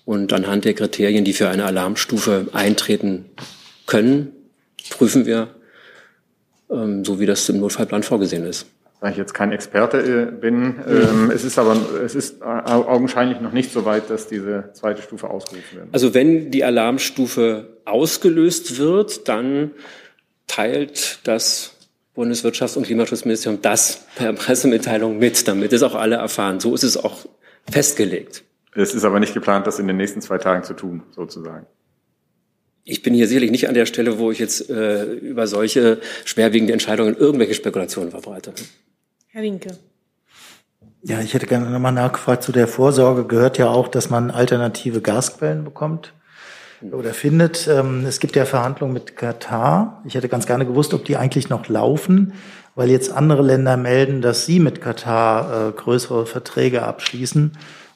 [0.04, 3.24] Und anhand der Kriterien, die für eine Alarmstufe eintreten
[3.86, 4.32] können,
[4.90, 5.48] prüfen wir,
[6.70, 8.66] ähm, so wie das im Notfallplan vorgesehen ist.
[9.00, 13.52] Da ich jetzt kein Experte äh, bin, ähm, es ist aber es ist augenscheinlich noch
[13.52, 15.88] nicht so weit, dass diese zweite Stufe ausgerufen wird.
[15.92, 19.72] Also wenn die Alarmstufe ausgelöst wird, dann
[20.46, 21.73] teilt das
[22.16, 26.60] Bundeswirtschafts- und Klimaschutzministerium das per Pressemitteilung mit, damit es auch alle erfahren.
[26.60, 27.26] So ist es auch
[27.70, 28.44] festgelegt.
[28.74, 31.66] Es ist aber nicht geplant, das in den nächsten zwei Tagen zu tun, sozusagen.
[32.84, 36.72] Ich bin hier sicherlich nicht an der Stelle, wo ich jetzt äh, über solche schwerwiegende
[36.72, 38.52] Entscheidungen irgendwelche Spekulationen verbreite.
[39.28, 39.78] Herr Winke.
[41.02, 43.24] Ja, ich hätte gerne nochmal nachgefragt zu der Vorsorge.
[43.24, 46.12] Gehört ja auch, dass man alternative Gasquellen bekommt
[46.93, 47.68] oder findet.
[47.68, 50.03] Ähm, es gibt ja Verhandlungen mit Katar.
[50.05, 52.35] Ich hätte ganz gerne gewusst, ob die eigentlich noch laufen,
[52.74, 57.53] weil jetzt andere Länder melden, dass sie mit Katar äh, größere Verträge abschließen.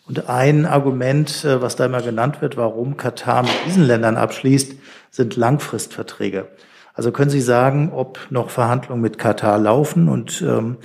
[0.06, 4.74] Und ein Argument, äh, was da immer genannt wird, warum Katar mit diesen Ländern abschließt,
[5.10, 6.48] sind Langfristverträge.
[6.94, 10.78] Also können Sie sagen, ob noch Verhandlungen mit Katar laufen und ähm,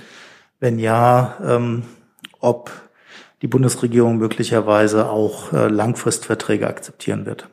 [0.60, 1.82] wenn ja, ähm,
[2.40, 2.70] ob
[3.42, 7.48] die Bundesregierung möglicherweise auch äh, Langfristverträge akzeptieren wird?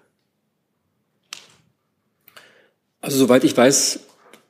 [3.01, 3.99] Also soweit ich weiß,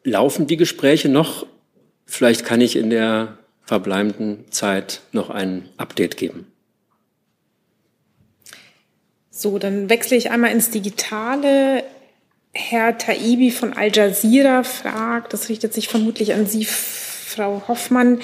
[0.03, 1.45] laufen die Gespräche noch.
[2.05, 6.45] Vielleicht kann ich in der verbleibenden Zeit noch ein Update geben.
[9.29, 11.83] So, dann wechsle ich einmal ins Digitale.
[12.53, 18.19] Herr Taibi von Al Jazeera fragt, das richtet sich vermutlich an Sie, Frau Hoffmann,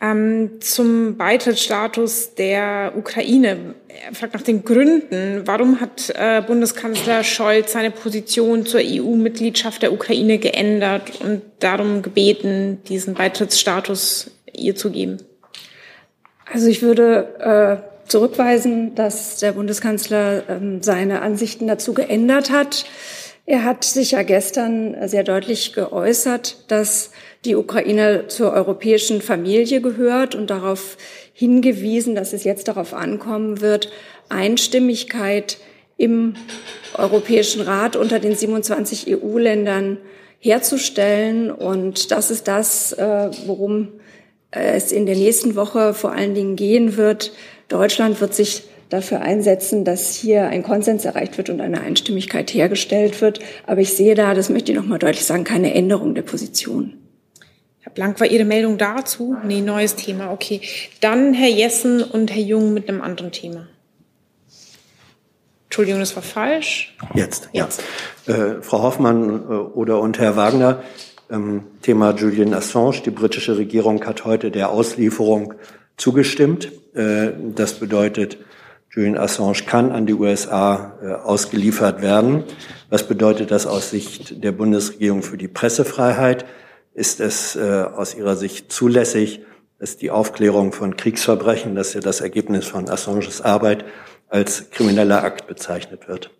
[0.00, 3.74] ähm, zum Beitrittsstatus der Ukraine.
[3.88, 5.42] Er fragt nach den Gründen.
[5.44, 12.80] Warum hat äh, Bundeskanzler Scholz seine Position zur EU-Mitgliedschaft der Ukraine geändert und darum gebeten,
[12.88, 15.18] diesen Beitrittsstatus ihr zu geben?
[16.52, 22.84] Also ich würde äh, zurückweisen, dass der Bundeskanzler ähm, seine Ansichten dazu geändert hat.
[23.46, 27.10] Er hat sich ja gestern sehr deutlich geäußert, dass
[27.48, 30.96] die Ukraine zur europäischen Familie gehört und darauf
[31.32, 33.90] hingewiesen, dass es jetzt darauf ankommen wird,
[34.28, 35.58] Einstimmigkeit
[35.96, 36.34] im
[36.94, 39.98] Europäischen Rat unter den 27 EU-Ländern
[40.38, 41.50] herzustellen.
[41.50, 43.88] Und das ist das, äh, worum
[44.50, 47.32] es in der nächsten Woche vor allen Dingen gehen wird.
[47.68, 53.20] Deutschland wird sich dafür einsetzen, dass hier ein Konsens erreicht wird und eine Einstimmigkeit hergestellt
[53.20, 53.40] wird.
[53.66, 56.94] Aber ich sehe da, das möchte ich noch mal deutlich sagen, keine Änderung der Position.
[57.98, 59.36] Blank, war Ihre Meldung dazu?
[59.42, 60.60] Nee, neues Thema, okay.
[61.00, 63.66] Dann Herr Jessen und Herr Jung mit einem anderen Thema.
[65.64, 66.96] Entschuldigung, das war falsch.
[67.14, 67.82] Jetzt, Jetzt.
[68.28, 68.34] ja.
[68.34, 70.84] Äh, Frau Hoffmann äh, oder und Herr Wagner,
[71.28, 73.02] ähm, Thema Julian Assange.
[73.04, 75.54] Die britische Regierung hat heute der Auslieferung
[75.96, 76.70] zugestimmt.
[76.94, 78.38] Äh, das bedeutet,
[78.92, 82.44] Julian Assange kann an die USA äh, ausgeliefert werden.
[82.90, 86.44] Was bedeutet das aus Sicht der Bundesregierung für die Pressefreiheit?
[86.98, 89.40] Ist es äh, aus Ihrer Sicht zulässig,
[89.78, 93.84] dass die Aufklärung von Kriegsverbrechen, das ja das Ergebnis von Assanges Arbeit,
[94.28, 96.30] als krimineller Akt bezeichnet wird?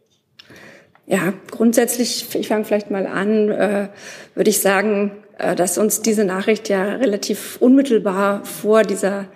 [1.07, 3.89] Ja, grundsätzlich, ich fange vielleicht mal an, äh,
[4.35, 9.27] würde ich sagen, äh, dass uns diese Nachricht ja relativ unmittelbar vor dieser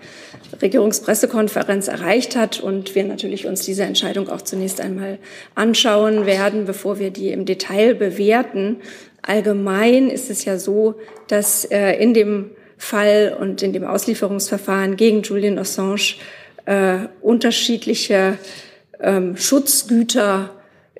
[0.61, 5.19] Regierungspressekonferenz erreicht hat und wir natürlich uns diese Entscheidung auch zunächst einmal
[5.55, 8.81] anschauen werden, bevor wir die im Detail bewerten.
[9.23, 10.97] Allgemein ist es ja so,
[11.29, 16.17] dass äh, in dem Fall und in dem Auslieferungsverfahren gegen Julian Assange
[16.67, 18.39] äh, unterschiedliche
[19.01, 20.51] ähm, Schutzgüter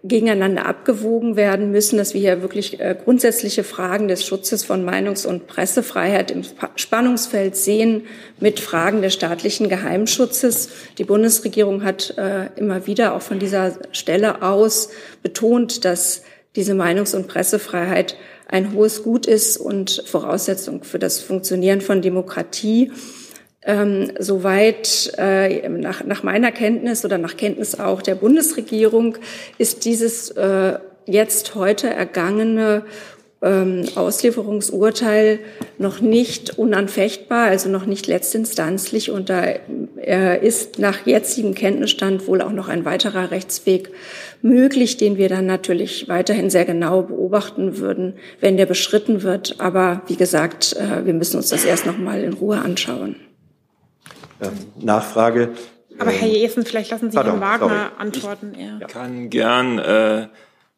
[0.05, 5.27] gegeneinander abgewogen werden müssen, dass wir hier wirklich äh, grundsätzliche Fragen des Schutzes von Meinungs-
[5.27, 6.43] und Pressefreiheit im
[6.75, 8.03] Spannungsfeld sehen
[8.41, 10.71] mit Fragen des staatlichen Geheimschutzes.
[10.99, 14.91] Die Bundesregierung hat äh, immer wieder auch von dieser Stelle aus
[15.23, 16.23] betont, dass
[16.57, 22.93] diese Meinungs- und Pressefreiheit ein hohes Gut ist und Voraussetzung für das Funktionieren von Demokratie.
[23.65, 29.17] Ähm, soweit äh, nach, nach meiner Kenntnis oder nach Kenntnis auch der Bundesregierung
[29.57, 32.85] ist dieses äh, jetzt heute ergangene
[33.43, 35.41] ähm, Auslieferungsurteil
[35.79, 39.11] noch nicht unanfechtbar, also noch nicht letztinstanzlich.
[39.11, 39.45] Und da
[39.97, 43.91] äh, ist nach jetzigem Kenntnisstand wohl auch noch ein weiterer Rechtsweg
[44.43, 49.57] möglich, den wir dann natürlich weiterhin sehr genau beobachten würden, wenn der beschritten wird.
[49.59, 53.17] Aber wie gesagt, äh, wir müssen uns das erst noch mal in Ruhe anschauen.
[54.41, 55.51] Ähm, Nachfrage.
[55.99, 57.91] Aber Herr ähm, Jessen, vielleicht lassen Sie Pardon, Herrn Wagner sorry.
[57.99, 58.55] antworten.
[58.81, 60.27] Ich kann gern äh,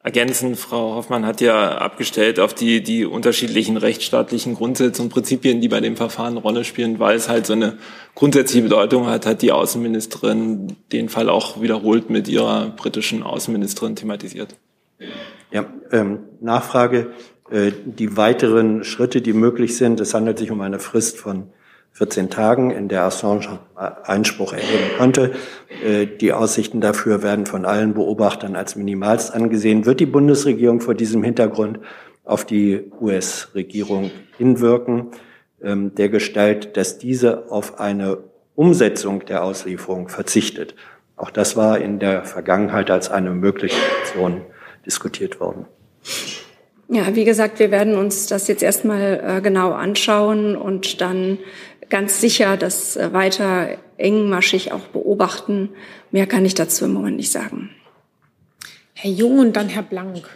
[0.05, 0.55] ergänzen.
[0.55, 5.81] Frau Hoffmann hat ja abgestellt auf die, die unterschiedlichen rechtsstaatlichen Grundsätze und Prinzipien, die bei
[5.81, 7.79] dem Verfahren Rolle spielen, weil es halt so eine
[8.15, 14.55] grundsätzliche Bedeutung hat, hat die Außenministerin den Fall auch wiederholt mit ihrer britischen Außenministerin thematisiert.
[15.51, 17.13] Ja, ähm, Nachfrage.
[17.51, 21.49] Äh, die weiteren Schritte, die möglich sind, es handelt sich um eine Frist von
[21.95, 25.33] 14 Tagen, in der Assange Einspruch erheben könnte.
[25.85, 29.87] Äh, die Aussichten dafür werden von allen Beobachtern als minimalst angesehen.
[29.87, 31.79] Wird die Bundesregierung vor diesem Hintergrund
[32.25, 35.13] auf die US-Regierung hinwirken,
[35.63, 38.19] ähm, der Gestalt, dass diese auf eine
[38.57, 40.75] Umsetzung der Auslieferung verzichtet?
[41.17, 44.41] Auch das war in der Vergangenheit als eine mögliche Option
[44.85, 45.67] diskutiert worden.
[46.89, 51.39] Ja, wie gesagt, wir werden uns das jetzt erstmal äh, genau anschauen und dann
[51.89, 55.71] ganz sicher das äh, weiter engmaschig auch beobachten.
[56.11, 57.71] Mehr kann ich dazu im Moment nicht sagen.
[58.95, 60.29] Herr Jung und dann Herr Blank.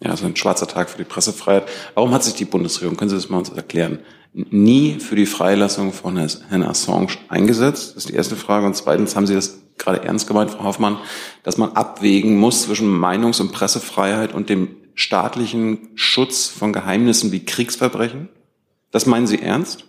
[0.00, 1.64] Ja, also ein schwarzer Tag für die Pressefreiheit.
[1.94, 4.00] Warum hat sich die Bundesregierung, können Sie das mal uns erklären,
[4.32, 7.90] nie für die Freilassung von Herrn Assange eingesetzt?
[7.90, 8.66] Das ist die erste Frage.
[8.66, 10.98] Und zweitens, haben Sie das gerade ernst gemeint, Frau Hoffmann,
[11.44, 17.44] dass man abwägen muss zwischen Meinungs- und Pressefreiheit und dem staatlichen Schutz von Geheimnissen wie
[17.44, 18.28] Kriegsverbrechen?
[18.90, 19.84] Das meinen Sie ernst?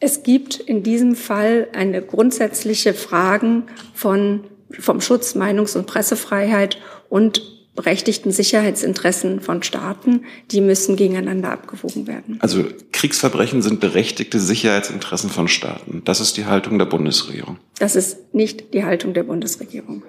[0.00, 3.64] Es gibt in diesem Fall eine grundsätzliche Fragen
[3.94, 7.42] von, vom Schutz Meinungs- und Pressefreiheit und
[7.74, 12.38] berechtigten Sicherheitsinteressen von Staaten, die müssen gegeneinander abgewogen werden.
[12.40, 16.02] Also Kriegsverbrechen sind berechtigte Sicherheitsinteressen von Staaten.
[16.04, 17.58] Das ist die Haltung der Bundesregierung.
[17.78, 20.02] Das ist nicht die Haltung der Bundesregierung.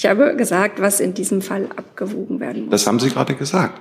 [0.00, 2.70] Ich habe gesagt, was in diesem Fall abgewogen werden muss.
[2.70, 3.78] Das haben Sie gerade gesagt.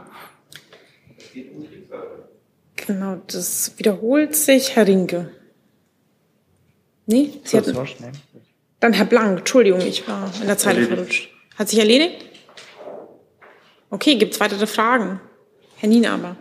[2.76, 4.76] Genau, das wiederholt sich.
[4.76, 5.32] Herr Rinke.
[7.06, 7.40] Nee?
[7.46, 7.74] Sie hatten,
[8.82, 11.30] dann Herr Blank, Entschuldigung, ich war in der Zeile verrutscht.
[11.58, 12.26] Hat sich erledigt?
[13.90, 15.22] Okay, gibt es weitere Fragen?
[15.78, 16.36] Herr Nienaber.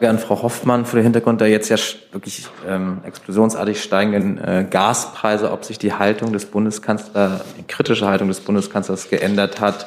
[0.00, 1.76] An Frau Hoffmann vor dem Hintergrund der jetzt ja
[2.12, 8.28] wirklich ähm, explosionsartig steigenden äh, Gaspreise, ob sich die Haltung des Bundeskanzlers, die kritische Haltung
[8.28, 9.86] des Bundeskanzlers geändert hat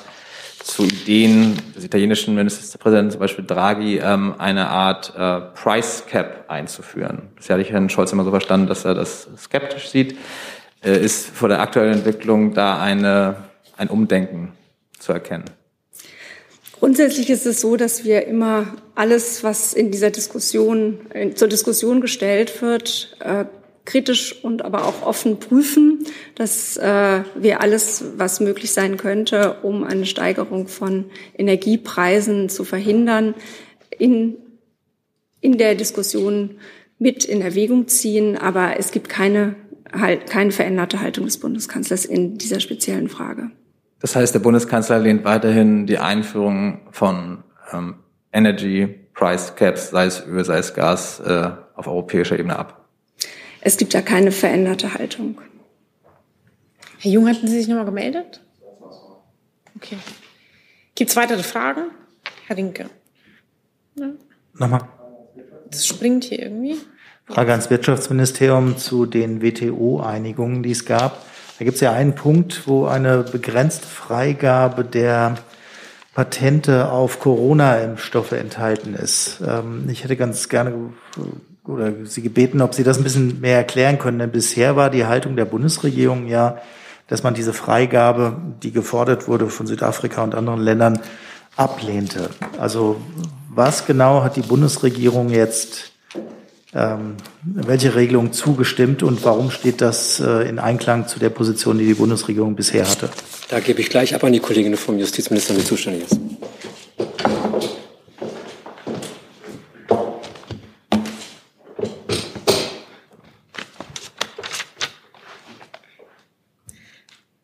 [0.64, 7.30] zu Ideen des italienischen Ministerpräsidenten, zum Beispiel Draghi, ähm, eine Art äh, Price Cap einzuführen.
[7.36, 10.18] Bisher hatte ich Herrn Scholz immer so verstanden, dass er das skeptisch sieht.
[10.84, 13.36] Äh, ist vor der aktuellen Entwicklung da eine,
[13.78, 14.54] ein Umdenken
[14.98, 15.46] zu erkennen?
[16.80, 22.00] Grundsätzlich ist es so, dass wir immer alles, was in dieser Diskussion in, zur Diskussion
[22.00, 23.46] gestellt wird, äh,
[23.84, 26.06] kritisch und aber auch offen prüfen,
[26.36, 31.06] dass äh, wir alles, was möglich sein könnte, um eine Steigerung von
[31.38, 33.34] Energiepreisen zu verhindern,
[33.98, 34.38] in,
[35.42, 36.60] in der Diskussion
[36.98, 38.38] mit in Erwägung ziehen.
[38.38, 39.56] Aber es gibt keine,
[39.92, 43.52] halt, keine veränderte Haltung des Bundeskanzlers in dieser speziellen Frage.
[44.00, 47.96] Das heißt, der Bundeskanzler lehnt weiterhin die Einführung von ähm,
[48.32, 52.86] Energy Price Caps, sei es Öl, sei es Gas, äh, auf europäischer Ebene ab.
[53.62, 55.42] Es gibt da keine veränderte Haltung.
[57.00, 58.42] Herr Jung, hatten Sie sich nochmal gemeldet?
[59.76, 59.98] Okay.
[60.96, 61.92] Gibt es weitere Fragen?
[62.48, 62.90] Herr Rinke.
[63.96, 64.08] Ja.
[64.54, 64.88] Nochmal.
[65.70, 66.78] Das springt hier irgendwie.
[67.26, 71.24] Frage ans Wirtschaftsministerium zu den WTO-Einigungen, die es gab.
[71.60, 75.36] Da gibt es ja einen Punkt, wo eine begrenzte Freigabe der
[76.16, 79.42] Patente auf Corona-Impfstoffe enthalten ist.
[79.46, 80.74] Ähm, ich hätte ganz gerne
[81.66, 84.20] oder Sie gebeten, ob Sie das ein bisschen mehr erklären können.
[84.20, 86.60] Denn bisher war die Haltung der Bundesregierung ja,
[87.08, 91.00] dass man diese Freigabe, die gefordert wurde von Südafrika und anderen Ländern,
[91.58, 92.30] ablehnte.
[92.58, 93.02] Also
[93.50, 95.92] was genau hat die Bundesregierung jetzt,
[96.74, 101.86] ähm, welche Regelung zugestimmt und warum steht das äh, in Einklang zu der Position, die
[101.86, 103.10] die Bundesregierung bisher hatte?
[103.50, 106.20] Da gebe ich gleich ab an die Kollegin vom Justizminister, die zuständig ist.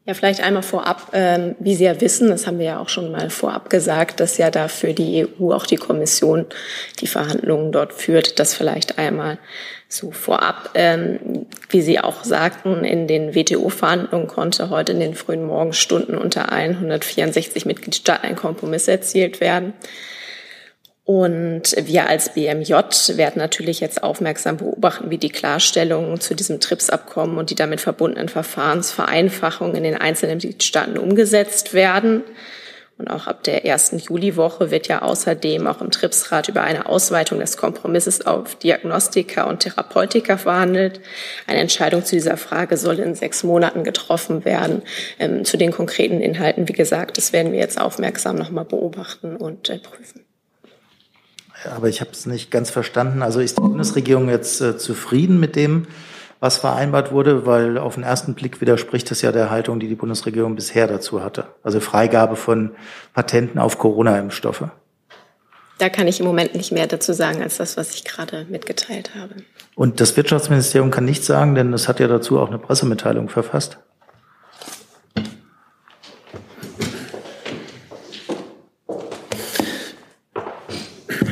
[0.07, 3.11] Ja, vielleicht einmal vorab, ähm, wie Sie ja wissen, das haben wir ja auch schon
[3.11, 6.45] mal vorab gesagt, dass ja da für die EU auch die Kommission
[6.99, 8.37] die Verhandlungen dort führt.
[8.37, 9.39] Das vielleicht einmal
[9.89, 10.69] so vorab.
[10.75, 16.51] Ähm, wie Sie auch sagten, in den WTO-Verhandlungen konnte heute in den frühen Morgenstunden unter
[16.51, 19.73] 164 Mitgliedstaaten ein Kompromiss erzielt werden.
[21.05, 22.73] Und wir als BMJ
[23.15, 28.27] werden natürlich jetzt aufmerksam beobachten, wie die Klarstellungen zu diesem TRIPS-Abkommen und die damit verbundenen
[28.27, 32.23] Verfahrensvereinfachungen in den einzelnen Mitgliedstaaten umgesetzt werden.
[32.97, 37.39] Und auch ab der ersten Juliwoche wird ja außerdem auch im TRIPS-Rat über eine Ausweitung
[37.39, 41.01] des Kompromisses auf Diagnostiker und Therapeutiker verhandelt.
[41.45, 44.81] Eine Entscheidung zu dieser Frage soll in sechs Monaten getroffen werden.
[45.19, 49.69] Ähm, zu den konkreten Inhalten, wie gesagt, das werden wir jetzt aufmerksam nochmal beobachten und
[49.69, 50.24] äh, prüfen
[51.67, 53.21] aber ich habe es nicht ganz verstanden.
[53.21, 55.87] Also ist die Bundesregierung jetzt äh, zufrieden mit dem,
[56.39, 57.45] was vereinbart wurde?
[57.45, 61.23] Weil auf den ersten Blick widerspricht das ja der Haltung, die die Bundesregierung bisher dazu
[61.23, 61.45] hatte.
[61.63, 62.71] Also Freigabe von
[63.13, 64.65] Patenten auf Corona-Impfstoffe.
[65.77, 69.11] Da kann ich im Moment nicht mehr dazu sagen, als das, was ich gerade mitgeteilt
[69.15, 69.35] habe.
[69.75, 73.77] Und das Wirtschaftsministerium kann nichts sagen, denn es hat ja dazu auch eine Pressemitteilung verfasst.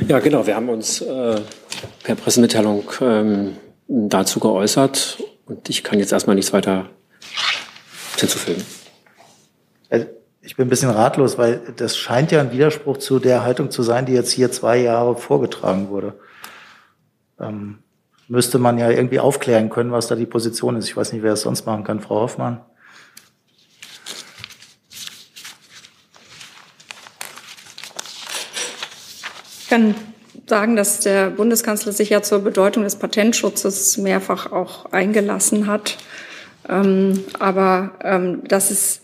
[0.07, 0.45] Ja, genau.
[0.45, 1.41] Wir haben uns äh,
[2.03, 6.89] per Pressemitteilung ähm, dazu geäußert und ich kann jetzt erstmal nichts weiter
[8.17, 8.63] hinzufügen.
[9.89, 10.05] Also
[10.41, 13.81] ich bin ein bisschen ratlos, weil das scheint ja ein Widerspruch zu der Haltung zu
[13.81, 16.13] sein, die jetzt hier zwei Jahre vorgetragen wurde.
[17.39, 17.79] Ähm,
[18.27, 20.87] müsste man ja irgendwie aufklären können, was da die Position ist.
[20.87, 22.01] Ich weiß nicht, wer es sonst machen kann.
[22.01, 22.61] Frau Hoffmann.
[29.73, 29.95] Kann
[30.45, 35.97] sagen, dass der Bundeskanzler sich ja zur Bedeutung des Patentschutzes mehrfach auch eingelassen hat.
[36.69, 39.01] Ähm, aber ähm, das ist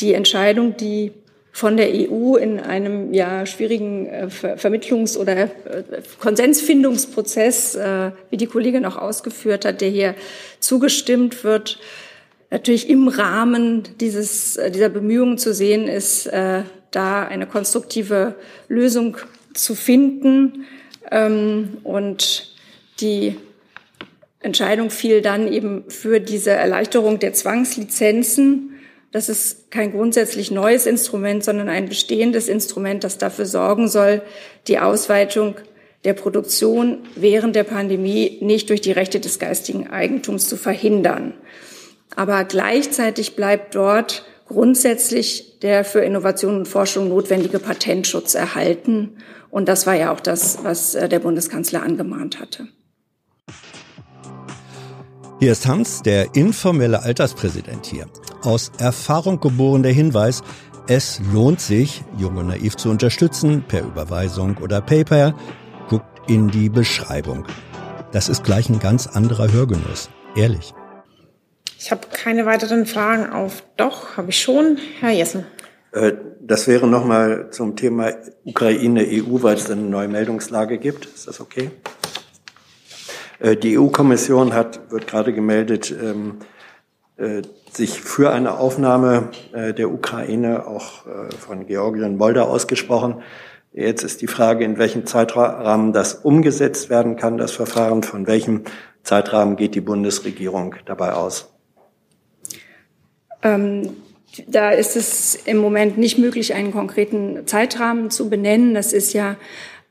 [0.00, 1.12] die Entscheidung, die
[1.50, 5.48] von der EU in einem ja schwierigen äh, Vermittlungs- oder äh,
[6.18, 10.14] Konsensfindungsprozess, äh, wie die Kollegin auch ausgeführt hat, der hier
[10.58, 11.78] zugestimmt wird,
[12.50, 18.34] natürlich im Rahmen dieses, äh, dieser Bemühungen zu sehen ist, äh, da eine konstruktive
[18.68, 19.16] Lösung
[19.54, 20.66] zu finden.
[21.10, 22.54] Ähm, und
[23.00, 23.36] die
[24.40, 28.74] Entscheidung fiel dann eben für diese Erleichterung der Zwangslizenzen.
[29.12, 34.22] Das ist kein grundsätzlich neues Instrument, sondern ein bestehendes Instrument, das dafür sorgen soll,
[34.68, 35.56] die Ausweitung
[36.04, 41.34] der Produktion während der Pandemie nicht durch die Rechte des geistigen Eigentums zu verhindern.
[42.16, 49.18] Aber gleichzeitig bleibt dort grundsätzlich der für Innovation und Forschung notwendige Patentschutz erhalten.
[49.50, 52.68] Und das war ja auch das, was äh, der Bundeskanzler angemahnt hatte.
[55.40, 58.06] Hier ist Hans, der informelle Alterspräsident hier.
[58.42, 60.42] Aus Erfahrung geboren der Hinweis,
[60.86, 65.34] es lohnt sich, Junge Naiv zu unterstützen, per Überweisung oder PayPal.
[65.88, 67.46] Guckt in die Beschreibung.
[68.12, 70.10] Das ist gleich ein ganz anderer Hörgenuss.
[70.34, 70.74] Ehrlich.
[71.78, 73.62] Ich habe keine weiteren Fragen auf.
[73.76, 74.78] Doch, habe ich schon.
[75.00, 75.46] Herr Jessen.
[75.92, 78.12] Äh, das wäre nochmal zum Thema
[78.44, 81.06] Ukraine-EU, weil es eine neue Meldungslage gibt.
[81.06, 81.70] Ist das okay?
[83.38, 86.38] Äh, die EU-Kommission hat, wird gerade gemeldet, ähm,
[87.16, 91.04] äh, sich für eine Aufnahme der Ukraine auch
[91.38, 93.22] von Georgien Moldau ausgesprochen.
[93.72, 98.02] Jetzt ist die Frage, in welchem Zeitrahmen das umgesetzt werden kann, das Verfahren.
[98.02, 98.64] Von welchem
[99.04, 101.52] Zeitrahmen geht die Bundesregierung dabei aus?
[103.44, 103.90] Ähm
[104.46, 108.74] da ist es im Moment nicht möglich, einen konkreten Zeitrahmen zu benennen.
[108.74, 109.36] Das ist ja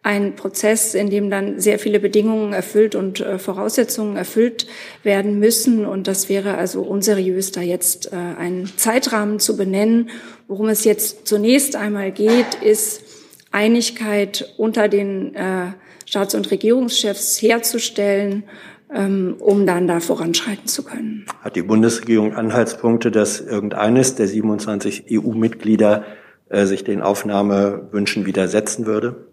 [0.02, 4.66] ein Prozess, in dem dann sehr viele Bedingungen erfüllt und äh, Voraussetzungen erfüllt
[5.04, 5.86] werden müssen.
[5.86, 10.10] Und das wäre also unseriös, da jetzt äh, einen Zeitrahmen zu benennen.
[10.48, 13.02] Worum es jetzt zunächst einmal geht, ist
[13.52, 15.74] Einigkeit unter den äh,
[16.06, 18.44] Staats- und Regierungschefs herzustellen
[18.90, 21.26] um dann da voranschreiten zu können.
[21.42, 26.06] Hat die Bundesregierung Anhaltspunkte, dass irgendeines der 27 EU-Mitglieder
[26.50, 29.28] äh, sich den Aufnahmewünschen widersetzen würde?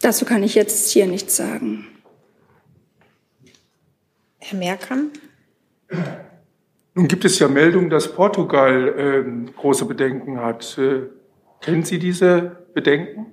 [0.00, 1.86] Dazu kann ich jetzt hier nichts sagen.
[4.38, 5.18] Herr Merkamp?
[6.94, 10.76] Nun gibt es ja Meldungen, dass Portugal äh, große Bedenken hat.
[10.78, 11.02] Äh,
[11.60, 13.32] kennen Sie diese Bedenken?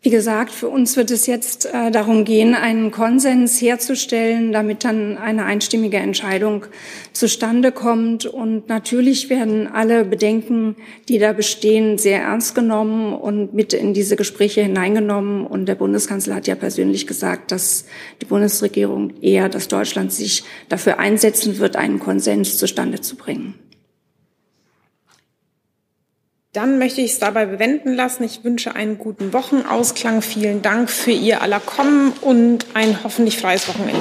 [0.00, 5.18] Wie gesagt, für uns wird es jetzt äh, darum gehen, einen Konsens herzustellen, damit dann
[5.18, 6.66] eine einstimmige Entscheidung
[7.12, 8.24] zustande kommt.
[8.24, 10.76] Und natürlich werden alle Bedenken,
[11.08, 15.44] die da bestehen, sehr ernst genommen und mit in diese Gespräche hineingenommen.
[15.44, 17.86] Und der Bundeskanzler hat ja persönlich gesagt, dass
[18.22, 23.54] die Bundesregierung eher, dass Deutschland sich dafür einsetzen wird, einen Konsens zustande zu bringen.
[26.54, 28.24] Dann möchte ich es dabei bewenden lassen.
[28.24, 30.22] Ich wünsche einen guten Wochenausklang.
[30.22, 34.00] Vielen Dank für Ihr aller Kommen und ein hoffentlich freies Wochenende.